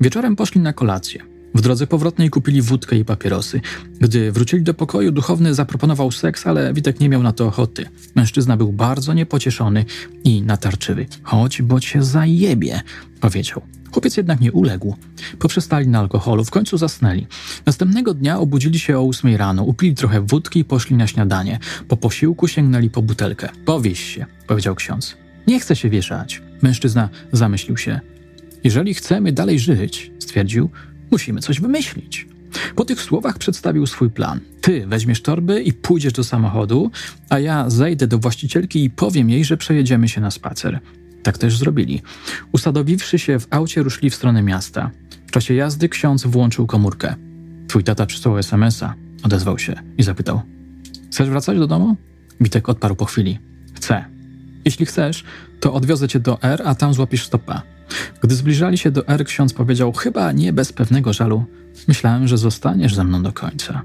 Wieczorem 0.00 0.36
poszli 0.36 0.60
na 0.60 0.72
kolację. 0.72 1.34
W 1.54 1.60
drodze 1.60 1.86
powrotnej 1.86 2.30
kupili 2.30 2.62
wódkę 2.62 2.96
i 2.96 3.04
papierosy. 3.04 3.60
Gdy 4.00 4.32
wrócili 4.32 4.62
do 4.62 4.74
pokoju, 4.74 5.12
duchowny 5.12 5.54
zaproponował 5.54 6.12
seks, 6.12 6.46
ale 6.46 6.74
Witek 6.74 7.00
nie 7.00 7.08
miał 7.08 7.22
na 7.22 7.32
to 7.32 7.46
ochoty. 7.46 7.86
Mężczyzna 8.14 8.56
był 8.56 8.72
bardzo 8.72 9.14
niepocieszony 9.14 9.84
i 10.24 10.42
natarczywy. 10.42 11.06
Chodź, 11.22 11.62
bo 11.62 11.80
cię 11.80 12.02
zajebie, 12.02 12.80
powiedział. 13.20 13.62
Chłopiec 13.92 14.16
jednak 14.16 14.40
nie 14.40 14.52
uległ. 14.52 14.96
Poprzestali 15.38 15.88
na 15.88 15.98
alkoholu, 15.98 16.44
w 16.44 16.50
końcu 16.50 16.78
zasnęli. 16.78 17.26
Następnego 17.66 18.14
dnia 18.14 18.38
obudzili 18.38 18.78
się 18.78 18.98
o 18.98 19.02
ósmej 19.02 19.36
rano, 19.36 19.62
upili 19.62 19.94
trochę 19.94 20.20
wódki 20.20 20.60
i 20.60 20.64
poszli 20.64 20.96
na 20.96 21.06
śniadanie. 21.06 21.58
Po 21.88 21.96
posiłku 21.96 22.48
sięgnęli 22.48 22.90
po 22.90 23.02
butelkę. 23.02 23.48
Powieś 23.64 24.14
się, 24.14 24.26
powiedział 24.46 24.74
ksiądz. 24.74 25.23
Nie 25.46 25.60
chcę 25.60 25.76
się 25.76 25.90
wieszać. 25.90 26.42
Mężczyzna 26.62 27.08
zamyślił 27.32 27.76
się. 27.76 28.00
Jeżeli 28.64 28.94
chcemy 28.94 29.32
dalej 29.32 29.58
żyć, 29.58 30.10
stwierdził, 30.18 30.70
musimy 31.10 31.40
coś 31.40 31.60
wymyślić. 31.60 32.26
Po 32.76 32.84
tych 32.84 33.02
słowach 33.02 33.38
przedstawił 33.38 33.86
swój 33.86 34.10
plan. 34.10 34.40
Ty 34.60 34.86
weźmiesz 34.86 35.22
torby 35.22 35.62
i 35.62 35.72
pójdziesz 35.72 36.12
do 36.12 36.24
samochodu, 36.24 36.90
a 37.28 37.38
ja 37.38 37.70
zejdę 37.70 38.06
do 38.06 38.18
właścicielki 38.18 38.84
i 38.84 38.90
powiem 38.90 39.30
jej, 39.30 39.44
że 39.44 39.56
przejedziemy 39.56 40.08
się 40.08 40.20
na 40.20 40.30
spacer. 40.30 40.80
Tak 41.22 41.38
też 41.38 41.58
zrobili. 41.58 42.02
Usadowiwszy 42.52 43.18
się 43.18 43.38
w 43.38 43.46
aucie, 43.50 43.82
ruszyli 43.82 44.10
w 44.10 44.14
stronę 44.14 44.42
miasta. 44.42 44.90
W 45.26 45.30
czasie 45.30 45.54
jazdy 45.54 45.88
ksiądz 45.88 46.26
włączył 46.26 46.66
komórkę. 46.66 47.14
Twój 47.68 47.84
tata 47.84 48.06
przysłał 48.06 48.38
SMS-a, 48.38 48.94
odezwał 49.22 49.58
się 49.58 49.74
i 49.98 50.02
zapytał. 50.02 50.42
Chcesz 51.10 51.28
wracać 51.28 51.58
do 51.58 51.66
domu? 51.66 51.96
Witek 52.40 52.68
odparł 52.68 52.96
po 52.96 53.04
chwili. 53.04 53.38
Chcę. 53.74 54.13
Jeśli 54.64 54.86
chcesz, 54.86 55.24
to 55.60 55.74
odwiozę 55.74 56.08
cię 56.08 56.20
do 56.20 56.42
R, 56.42 56.62
a 56.64 56.74
tam 56.74 56.94
złapisz 56.94 57.26
stopa. 57.26 57.62
Gdy 58.22 58.34
zbliżali 58.34 58.78
się 58.78 58.90
do 58.90 59.08
R, 59.08 59.24
ksiądz 59.24 59.52
powiedział, 59.52 59.92
chyba 59.92 60.32
nie 60.32 60.52
bez 60.52 60.72
pewnego 60.72 61.12
żalu. 61.12 61.44
Myślałem, 61.88 62.28
że 62.28 62.38
zostaniesz 62.38 62.94
ze 62.94 63.04
mną 63.04 63.22
do 63.22 63.32
końca. 63.32 63.82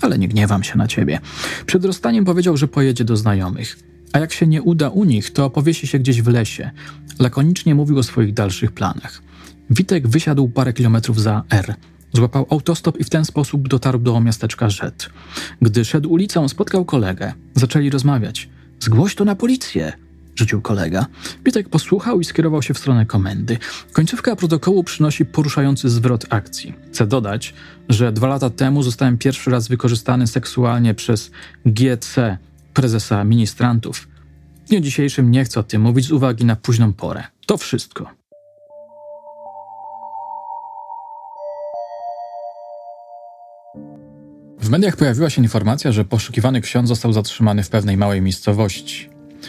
Ale 0.00 0.18
nie 0.18 0.28
gniewam 0.28 0.62
się 0.62 0.78
na 0.78 0.88
ciebie. 0.88 1.20
Przed 1.66 1.84
rozstaniem 1.84 2.24
powiedział, 2.24 2.56
że 2.56 2.68
pojedzie 2.68 3.04
do 3.04 3.16
znajomych. 3.16 3.78
A 4.12 4.18
jak 4.18 4.32
się 4.32 4.46
nie 4.46 4.62
uda 4.62 4.88
u 4.88 5.04
nich, 5.04 5.30
to 5.30 5.50
powiesi 5.50 5.86
się 5.86 5.98
gdzieś 5.98 6.22
w 6.22 6.28
lesie. 6.28 6.70
Lakonicznie 7.18 7.74
mówił 7.74 7.98
o 7.98 8.02
swoich 8.02 8.34
dalszych 8.34 8.72
planach. 8.72 9.22
Witek 9.70 10.08
wysiadł 10.08 10.48
parę 10.48 10.72
kilometrów 10.72 11.20
za 11.20 11.42
R. 11.50 11.74
Złapał 12.12 12.46
autostop 12.50 13.00
i 13.00 13.04
w 13.04 13.10
ten 13.10 13.24
sposób 13.24 13.68
dotarł 13.68 13.98
do 13.98 14.20
miasteczka 14.20 14.70
Rzet. 14.70 15.10
Gdy 15.62 15.84
szedł 15.84 16.10
ulicą, 16.10 16.48
spotkał 16.48 16.84
kolegę. 16.84 17.32
Zaczęli 17.54 17.90
rozmawiać. 17.90 18.48
Zgłoś 18.82 19.14
to 19.14 19.24
na 19.24 19.34
policję, 19.34 19.92
rzucił 20.36 20.60
kolega. 20.60 21.06
Witek 21.44 21.68
posłuchał 21.68 22.20
i 22.20 22.24
skierował 22.24 22.62
się 22.62 22.74
w 22.74 22.78
stronę 22.78 23.06
komendy. 23.06 23.58
Końcówka 23.92 24.36
protokołu 24.36 24.84
przynosi 24.84 25.24
poruszający 25.24 25.90
zwrot 25.90 26.26
akcji. 26.30 26.74
Chcę 26.92 27.06
dodać, 27.06 27.54
że 27.88 28.12
dwa 28.12 28.26
lata 28.26 28.50
temu 28.50 28.82
zostałem 28.82 29.18
pierwszy 29.18 29.50
raz 29.50 29.68
wykorzystany 29.68 30.26
seksualnie 30.26 30.94
przez 30.94 31.30
GC, 31.66 32.38
prezesa 32.74 33.24
ministrantów. 33.24 34.08
W 34.64 34.68
dniu 34.68 34.80
dzisiejszym 34.80 35.30
nie 35.30 35.44
chcę 35.44 35.60
o 35.60 35.62
tym 35.62 35.82
mówić 35.82 36.06
z 36.06 36.12
uwagi 36.12 36.44
na 36.44 36.56
późną 36.56 36.92
porę. 36.92 37.24
To 37.46 37.56
wszystko. 37.56 38.21
W 44.62 44.70
mediach 44.70 44.96
pojawiła 44.96 45.30
się 45.30 45.42
informacja, 45.42 45.92
że 45.92 46.04
poszukiwany 46.04 46.60
ksiądz 46.60 46.88
został 46.88 47.12
zatrzymany 47.12 47.62
w 47.62 47.68
pewnej 47.68 47.96
małej 47.96 48.22
miejscowości. 48.22 49.08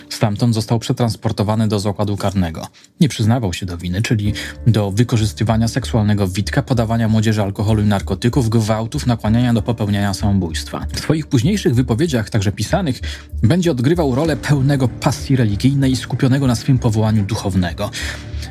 Stamtąd 0.10 0.56
został 0.56 0.80
przetransportowany 0.80 1.68
do 1.68 1.80
zakładu 1.80 2.18
karnego. 2.18 2.68
Nie 3.00 3.10
przyznawał 3.10 3.54
się 3.54 3.66
do 3.66 3.78
winy, 3.78 4.02
czyli 4.02 4.34
do 4.68 4.92
wykorzystywania 4.92 5.68
seksualnego 5.68 6.28
Witka, 6.28 6.64
podawania 6.64 7.08
młodzieży 7.08 7.42
alkoholu 7.42 7.82
i 7.82 7.86
narkotyków, 7.86 8.50
gwałtów, 8.50 9.08
nakłaniania 9.08 9.54
do 9.54 9.62
popełniania 9.62 10.14
samobójstwa. 10.14 10.86
W 10.94 11.00
swoich 11.00 11.28
późniejszych 11.28 11.76
wypowiedziach, 11.76 12.30
także 12.30 12.52
pisanych, 12.52 13.00
będzie 13.44 13.72
odgrywał 13.72 14.16
rolę 14.16 14.38
pełnego 14.38 14.88
pasji 14.88 15.36
religijnej 15.36 15.92
i 15.92 15.96
skupionego 15.96 16.48
na 16.48 16.56
swym 16.56 16.80
powołaniu 16.80 17.24
duchownego. 17.24 17.92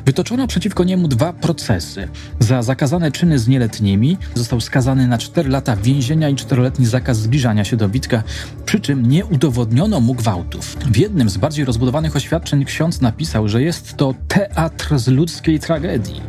Wytoczono 0.05 0.47
przeciwko 0.47 0.83
niemu 0.83 1.07
dwa 1.07 1.33
procesy. 1.33 2.07
Za 2.39 2.61
zakazane 2.61 3.11
czyny 3.11 3.39
z 3.39 3.47
nieletnimi 3.47 4.17
został 4.35 4.61
skazany 4.61 5.07
na 5.07 5.17
4 5.17 5.49
lata 5.49 5.75
więzienia 5.75 6.29
i 6.29 6.35
4-letni 6.35 6.85
zakaz 6.85 7.17
zbliżania 7.17 7.63
się 7.63 7.77
do 7.77 7.89
Witka, 7.89 8.23
przy 8.65 8.79
czym 8.79 9.09
nie 9.09 9.25
udowodniono 9.25 9.99
mu 9.99 10.13
gwałtów. 10.13 10.77
W 10.91 10.97
jednym 10.97 11.29
z 11.29 11.37
bardziej 11.37 11.65
rozbudowanych 11.65 12.15
oświadczeń 12.15 12.65
ksiądz 12.65 13.01
napisał, 13.01 13.47
że 13.47 13.61
jest 13.61 13.97
to 13.97 14.13
teatr 14.27 14.99
z 14.99 15.07
ludzkiej 15.07 15.59
tragedii. 15.59 16.21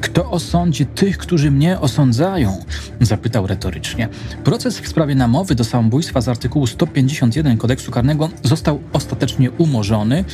Kto 0.00 0.30
osądzi 0.30 0.86
tych, 0.86 1.18
którzy 1.18 1.50
mnie 1.50 1.80
osądzają? 1.80 2.64
Zapytał 3.00 3.46
retorycznie. 3.46 4.08
Proces 4.44 4.80
w 4.80 4.88
sprawie 4.88 5.14
namowy 5.14 5.54
do 5.54 5.64
samobójstwa 5.64 6.20
z 6.20 6.28
artykułu 6.28 6.66
151 6.66 7.58
kodeksu 7.58 7.90
karnego 7.90 8.28
został 8.42 8.80
ostatecznie 8.92 9.50
umorzony. 9.50 10.24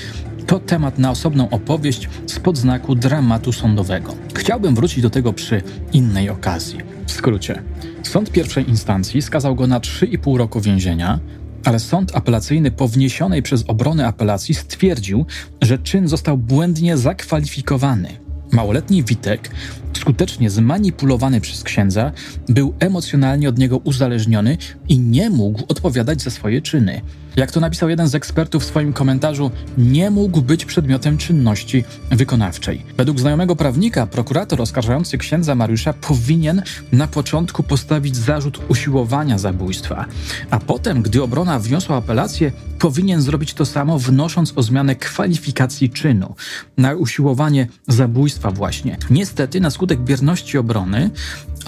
To 0.46 0.60
temat 0.60 0.98
na 0.98 1.10
osobną 1.10 1.50
opowieść 1.50 2.08
z 2.26 2.38
podznaku 2.38 2.94
dramatu 2.94 3.52
sądowego. 3.52 4.14
Chciałbym 4.34 4.74
wrócić 4.74 5.02
do 5.02 5.10
tego 5.10 5.32
przy 5.32 5.62
innej 5.92 6.30
okazji. 6.30 6.78
W 7.06 7.12
skrócie. 7.12 7.62
Sąd 8.02 8.30
pierwszej 8.30 8.68
instancji 8.68 9.22
skazał 9.22 9.54
go 9.54 9.66
na 9.66 9.80
3,5 9.80 10.36
roku 10.36 10.60
więzienia, 10.60 11.20
ale 11.64 11.78
sąd 11.78 12.16
apelacyjny 12.16 12.70
po 12.70 12.88
wniesionej 12.88 13.42
przez 13.42 13.64
obronę 13.68 14.06
apelacji 14.06 14.54
stwierdził, 14.54 15.26
że 15.62 15.78
czyn 15.78 16.08
został 16.08 16.38
błędnie 16.38 16.96
zakwalifikowany. 16.96 18.25
Małoletni 18.50 19.02
Witek, 19.02 19.50
skutecznie 19.96 20.50
zmanipulowany 20.50 21.40
przez 21.40 21.62
księdza, 21.62 22.12
był 22.48 22.74
emocjonalnie 22.80 23.48
od 23.48 23.58
niego 23.58 23.78
uzależniony 23.78 24.58
i 24.88 24.98
nie 24.98 25.30
mógł 25.30 25.62
odpowiadać 25.68 26.22
za 26.22 26.30
swoje 26.30 26.62
czyny. 26.62 27.00
Jak 27.36 27.52
to 27.52 27.60
napisał 27.60 27.88
jeden 27.88 28.08
z 28.08 28.14
ekspertów 28.14 28.62
w 28.62 28.66
swoim 28.66 28.92
komentarzu, 28.92 29.50
nie 29.78 30.10
mógł 30.10 30.42
być 30.42 30.64
przedmiotem 30.64 31.18
czynności 31.18 31.84
wykonawczej. 32.10 32.82
Według 32.96 33.20
znajomego 33.20 33.56
prawnika, 33.56 34.06
prokurator 34.06 34.62
oskarżający 34.62 35.18
księdza 35.18 35.54
Mariusza 35.54 35.92
powinien 35.92 36.62
na 36.92 37.06
początku 37.06 37.62
postawić 37.62 38.16
zarzut 38.16 38.60
usiłowania 38.68 39.38
zabójstwa, 39.38 40.06
a 40.50 40.60
potem, 40.60 41.02
gdy 41.02 41.22
obrona 41.22 41.58
wniosła 41.58 41.96
apelację, 41.96 42.52
powinien 42.78 43.22
zrobić 43.22 43.54
to 43.54 43.66
samo, 43.66 43.98
wnosząc 43.98 44.52
o 44.56 44.62
zmianę 44.62 44.94
kwalifikacji 44.94 45.90
czynu 45.90 46.34
na 46.76 46.94
usiłowanie 46.94 47.66
zabójstwa 47.88 48.50
właśnie. 48.50 48.96
Niestety, 49.10 49.60
na 49.60 49.70
skutek 49.70 49.85
bierności 49.94 50.58
obrony, 50.58 51.10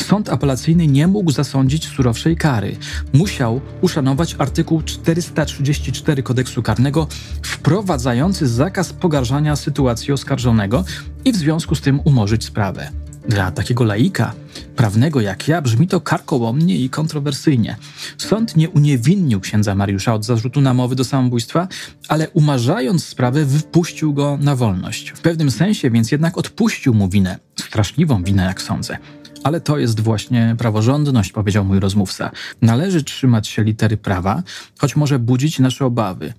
Sąd 0.07 0.28
apelacyjny 0.28 0.87
nie 0.87 1.07
mógł 1.07 1.31
zasądzić 1.31 1.88
surowszej 1.88 2.37
kary. 2.37 2.76
Musiał 3.12 3.61
uszanować 3.81 4.37
artykuł 4.38 4.83
434 4.83 6.22
kodeksu 6.22 6.62
karnego 6.62 7.07
wprowadzający 7.42 8.48
zakaz 8.48 8.92
pogarszania 8.92 9.57
sytuacji 9.57 10.12
oskarżonego 10.12 10.85
i 11.24 11.33
w 11.33 11.37
związku 11.37 11.74
z 11.74 11.81
tym 11.81 12.00
umorzyć 12.04 12.44
sprawę. 12.44 12.90
Dla 13.28 13.50
takiego 13.50 13.85
laika 13.85 14.33
prawnego 14.76 15.20
jak 15.20 15.48
ja 15.48 15.62
brzmi 15.62 15.88
to 15.88 16.00
karkołomnie 16.00 16.76
i 16.76 16.90
kontrowersyjnie. 16.90 17.76
Sąd 18.18 18.57
nie 18.57 18.70
uniewinnił 18.70 19.40
księdza 19.40 19.74
Mariusza 19.74 20.14
od 20.14 20.24
zarzutu 20.24 20.61
namowy 20.61 20.96
do 20.96 21.04
samobójstwa, 21.04 21.68
ale 22.09 22.28
umarzając 22.31 23.04
sprawę 23.04 23.44
wypuścił 23.44 24.14
go 24.14 24.38
na 24.40 24.57
wolność. 24.57 25.11
W 25.11 25.20
pewnym 25.20 25.50
sensie 25.50 25.90
więc 25.90 26.12
jednak 26.12 26.38
odpuścił 26.38 26.94
mu 26.94 27.09
winę, 27.09 27.38
straszliwą 27.68 28.24
winę 28.24 28.44
jak 28.44 28.62
sądzę. 28.62 28.98
Ale 29.44 29.61
to 29.61 29.78
jest 29.78 30.00
właśnie 30.00 30.54
praworządność, 30.59 31.33
powiedział 31.33 31.64
mój 31.64 31.81
rozmówca. 31.81 32.31
Należy 32.62 33.02
trzymać 33.02 33.48
się 33.48 33.64
litery 33.64 33.96
prawa, 33.96 34.42
choć 34.78 34.96
może 34.96 35.18
budzić 35.18 35.59
nasze 35.59 35.85
obawy. 35.85 36.33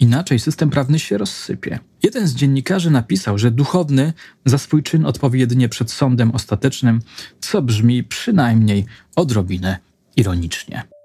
Inaczej 0.00 0.38
system 0.38 0.70
prawny 0.70 0.98
się 0.98 1.18
rozsypie. 1.18 1.78
Jeden 2.02 2.26
z 2.26 2.34
dziennikarzy 2.34 2.90
napisał, 2.90 3.38
że 3.38 3.50
duchowny 3.50 4.12
za 4.44 4.58
swój 4.58 4.82
czyn 4.82 5.06
odpowie 5.06 5.40
jedynie 5.40 5.68
przed 5.68 5.92
sądem 5.92 6.30
ostatecznym, 6.30 7.00
co 7.40 7.62
brzmi 7.62 8.04
przynajmniej 8.04 8.84
odrobinę 9.16 9.78
ironicznie. 10.16 10.95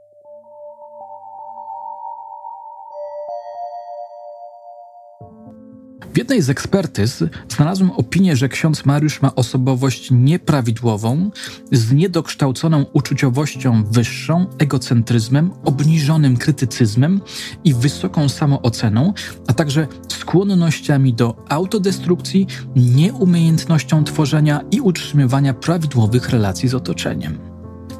W 6.13 6.17
jednej 6.17 6.41
z 6.41 6.49
ekspertyz 6.49 7.23
znalazłem 7.49 7.91
opinię, 7.91 8.35
że 8.35 8.49
ksiądz 8.49 8.85
Mariusz 8.85 9.21
ma 9.21 9.35
osobowość 9.35 10.11
nieprawidłową, 10.11 11.31
z 11.71 11.91
niedokształconą 11.91 12.85
uczuciowością 12.93 13.83
wyższą, 13.83 14.45
egocentryzmem, 14.57 15.51
obniżonym 15.65 16.37
krytycyzmem 16.37 17.21
i 17.63 17.73
wysoką 17.73 18.29
samooceną, 18.29 19.13
a 19.47 19.53
także 19.53 19.87
skłonnościami 20.07 21.13
do 21.13 21.45
autodestrukcji, 21.49 22.47
nieumiejętnością 22.75 24.03
tworzenia 24.03 24.61
i 24.71 24.81
utrzymywania 24.81 25.53
prawidłowych 25.53 26.29
relacji 26.29 26.69
z 26.69 26.73
otoczeniem. 26.73 27.37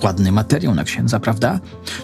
Ładny 0.04 0.32
materiał 0.32 0.76
na 0.76 0.84
księdza, 0.84 1.19
prawda? 1.19 1.60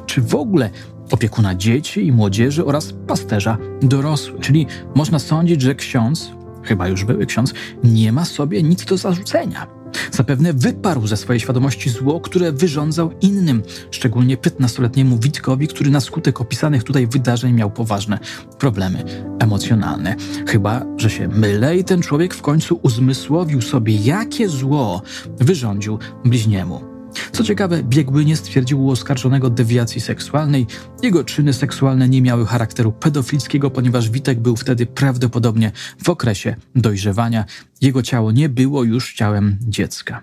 Czy 0.05 0.21
w 0.21 0.35
ogóle 0.35 0.69
opiekuna 1.11 1.55
dzieci 1.55 2.07
i 2.07 2.11
młodzieży 2.11 2.65
oraz 2.65 2.93
pasterza 3.07 3.57
dorosłych. 3.81 4.41
Czyli 4.41 4.67
można 4.95 5.19
sądzić, 5.19 5.61
że 5.61 5.75
ksiądz, 5.75 6.31
chyba 6.63 6.87
już 6.87 7.03
były 7.03 7.25
ksiądz, 7.25 7.53
nie 7.83 8.11
ma 8.11 8.25
sobie 8.25 8.63
nic 8.63 8.85
do 8.85 8.97
zarzucenia. 8.97 9.77
Zapewne 10.11 10.53
wyparł 10.53 11.07
ze 11.07 11.17
swojej 11.17 11.39
świadomości 11.39 11.89
zło, 11.89 12.19
które 12.19 12.51
wyrządzał 12.51 13.11
innym, 13.21 13.63
szczególnie 13.91 14.37
15-letniemu 14.37 15.19
Witkowi, 15.19 15.67
który 15.67 15.91
na 15.91 15.99
skutek 15.99 16.41
opisanych 16.41 16.83
tutaj 16.83 17.07
wydarzeń 17.07 17.53
miał 17.53 17.71
poważne 17.71 18.19
problemy 18.59 19.03
emocjonalne. 19.39 20.15
Chyba, 20.47 20.85
że 20.97 21.09
się 21.09 21.27
mylę 21.27 21.77
i 21.77 21.83
ten 21.83 22.01
człowiek 22.01 22.33
w 22.33 22.41
końcu 22.41 22.79
uzmysłowił 22.81 23.61
sobie, 23.61 23.95
jakie 23.95 24.49
zło 24.49 25.01
wyrządził 25.39 25.99
bliźniemu. 26.25 26.86
Co 27.31 27.43
ciekawe, 27.43 27.83
biegły 27.83 28.25
nie 28.25 28.35
stwierdził 28.35 28.85
u 28.85 28.91
oskarżonego 28.91 29.49
dewiacji 29.49 30.01
seksualnej. 30.01 30.67
Jego 31.03 31.23
czyny 31.23 31.53
seksualne 31.53 32.09
nie 32.09 32.21
miały 32.21 32.45
charakteru 32.45 32.91
pedofilskiego, 32.91 33.71
ponieważ 33.71 34.09
Witek 34.09 34.39
był 34.39 34.55
wtedy 34.55 34.85
prawdopodobnie 34.85 35.71
w 36.03 36.09
okresie 36.09 36.55
dojrzewania. 36.75 37.45
Jego 37.81 38.03
ciało 38.03 38.31
nie 38.31 38.49
było 38.49 38.83
już 38.83 39.13
ciałem 39.13 39.57
dziecka. 39.61 40.21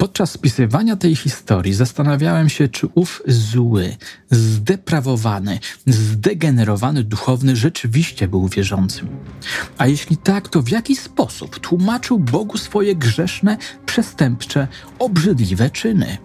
Podczas 0.00 0.30
spisywania 0.30 0.96
tej 0.96 1.16
historii 1.16 1.74
zastanawiałem 1.74 2.48
się, 2.48 2.68
czy 2.68 2.88
ów 2.94 3.22
zły, 3.26 3.96
zdeprawowany, 4.30 5.58
zdegenerowany 5.86 7.04
duchowny 7.04 7.56
rzeczywiście 7.56 8.28
był 8.28 8.48
wierzącym. 8.48 9.08
A 9.78 9.86
jeśli 9.86 10.16
tak, 10.16 10.48
to 10.48 10.62
w 10.62 10.68
jaki 10.68 10.96
sposób 10.96 11.58
tłumaczył 11.58 12.18
Bogu 12.18 12.58
swoje 12.58 12.96
grzeszne, 12.96 13.56
przestępcze, 13.86 14.68
obrzydliwe 14.98 15.70
czyny? 15.70 16.18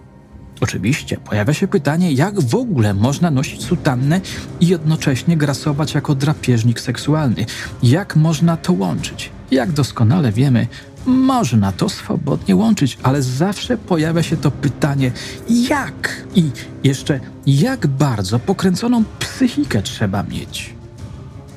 Oczywiście 0.61 1.17
pojawia 1.17 1.53
się 1.53 1.67
pytanie, 1.67 2.11
jak 2.11 2.41
w 2.41 2.55
ogóle 2.55 2.93
można 2.93 3.31
nosić 3.31 3.63
sutannę 3.63 4.21
i 4.59 4.67
jednocześnie 4.67 5.37
grasować 5.37 5.93
jako 5.93 6.15
drapieżnik 6.15 6.79
seksualny? 6.79 7.45
Jak 7.83 8.15
można 8.15 8.57
to 8.57 8.73
łączyć? 8.73 9.31
Jak 9.51 9.71
doskonale 9.71 10.31
wiemy, 10.31 10.67
można 11.05 11.71
to 11.71 11.89
swobodnie 11.89 12.55
łączyć, 12.55 12.97
ale 13.03 13.21
zawsze 13.21 13.77
pojawia 13.77 14.23
się 14.23 14.37
to 14.37 14.51
pytanie, 14.51 15.11
jak 15.49 16.23
i 16.35 16.43
jeszcze 16.83 17.19
jak 17.47 17.87
bardzo 17.87 18.39
pokręconą 18.39 19.03
psychikę 19.19 19.81
trzeba 19.81 20.23
mieć. 20.23 20.75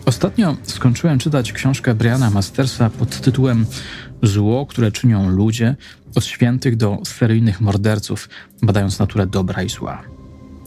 Ostatnio 0.07 0.57
skończyłem 0.63 1.19
czytać 1.19 1.53
książkę 1.53 1.95
Briana 1.95 2.31
Mastersa 2.31 2.91
pod 2.91 3.21
tytułem 3.21 3.67
Zło, 4.23 4.67
które 4.67 4.93
czynią 4.93 5.29
ludzie, 5.29 5.77
od 6.15 6.25
świętych 6.25 6.77
do 6.77 6.99
seryjnych 7.05 7.61
morderców, 7.61 8.29
badając 8.63 8.99
naturę 8.99 9.27
dobra 9.27 9.63
i 9.63 9.69
zła. 9.69 10.03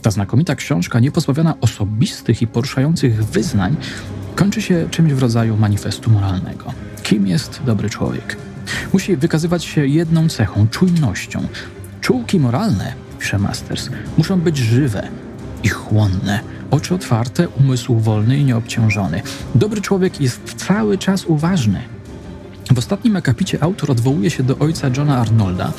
Ta 0.01 0.11
znakomita 0.11 0.55
książka, 0.55 0.99
niepozbawiona 0.99 1.55
osobistych 1.61 2.41
i 2.41 2.47
poruszających 2.47 3.25
wyznań, 3.25 3.75
kończy 4.35 4.61
się 4.61 4.87
czymś 4.91 5.13
w 5.13 5.19
rodzaju 5.19 5.57
manifestu 5.57 6.11
moralnego. 6.11 6.73
Kim 7.03 7.27
jest 7.27 7.61
dobry 7.65 7.89
człowiek? 7.89 8.50
Musi 8.93 9.17
wykazywać 9.17 9.63
się 9.63 9.87
jedną 9.87 10.29
cechą 10.29 10.67
czujnością. 10.67 11.47
Czułki 12.01 12.39
moralne, 12.39 12.93
pisze 13.19 13.39
Masters, 13.39 13.89
muszą 14.17 14.41
być 14.41 14.57
żywe 14.57 15.07
i 15.63 15.69
chłonne, 15.69 16.39
oczy 16.71 16.95
otwarte, 16.95 17.49
umysł 17.49 17.99
wolny 17.99 18.37
i 18.37 18.43
nieobciążony. 18.43 19.21
Dobry 19.55 19.81
człowiek 19.81 20.21
jest 20.21 20.53
cały 20.53 20.97
czas 20.97 21.25
uważny, 21.25 21.81
w 22.73 22.77
ostatnim 22.77 23.15
akapicie 23.15 23.63
autor 23.63 23.91
odwołuje 23.91 24.29
się 24.29 24.43
do 24.43 24.57
ojca 24.57 24.87
Johna 24.97 25.17
Arnolda, 25.17 25.71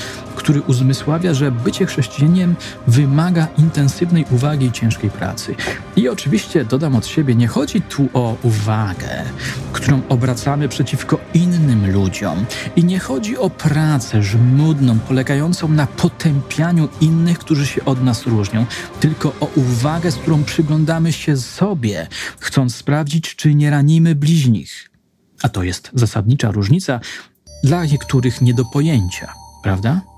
który 0.43 0.63
uzmysławia, 0.63 1.35
że 1.35 1.53
bycie 1.53 1.87
chrześcijaniem 1.87 2.55
wymaga 2.87 3.49
intensywnej 3.59 4.25
uwagi 4.31 4.67
i 4.67 4.73
ciężkiej 4.73 5.11
pracy. 5.11 5.55
I 5.97 6.09
oczywiście 6.09 6.65
dodam 6.65 6.97
od 6.97 7.07
siebie, 7.07 7.35
nie 7.35 7.49
chodzi 7.49 7.83
tu 7.83 8.09
o 8.15 8.37
uwagę, 8.43 9.25
którą 9.73 10.01
obracamy 10.09 10.69
przeciwko 10.69 11.21
innym 11.35 11.93
ludziom. 11.93 12.45
I 12.77 12.85
nie 12.85 12.99
chodzi 12.99 13.39
o 13.39 13.51
pracę 13.51 14.23
żmudną, 14.23 14.99
polegającą 14.99 15.69
na 15.69 15.87
potępianiu 15.87 16.89
innych, 17.01 17.39
którzy 17.39 17.67
się 17.67 17.85
od 17.85 18.05
nas 18.05 18.27
różnią, 18.27 18.67
tylko 19.01 19.33
o 19.41 19.47
uwagę, 19.57 20.11
z 20.11 20.17
którą 20.17 20.45
przyglądamy 20.45 21.13
się 21.13 21.37
sobie, 21.37 22.07
chcąc 22.39 22.75
sprawdzić, 22.75 23.37
czy 23.37 23.55
nie 23.55 23.71
ranimy 23.71 24.15
bliźnich. 24.15 24.91
A 25.43 25.49
to 25.49 25.63
jest 25.63 25.91
zasadnicza 25.95 26.51
różnica 26.51 27.01
dla 27.65 27.85
niektórych 27.85 28.43
nie 28.43 28.55
do 28.55 28.65
pojęcia, 28.65 29.33
prawda? 29.63 30.12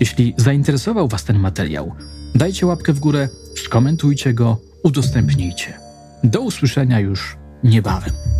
Jeśli 0.00 0.34
zainteresował 0.36 1.08
Was 1.08 1.24
ten 1.24 1.38
materiał, 1.38 1.92
dajcie 2.34 2.66
łapkę 2.66 2.92
w 2.92 3.00
górę, 3.00 3.28
skomentujcie 3.64 4.34
go, 4.34 4.56
udostępnijcie. 4.82 5.72
Do 6.24 6.40
usłyszenia 6.40 7.00
już 7.00 7.36
niebawem. 7.64 8.33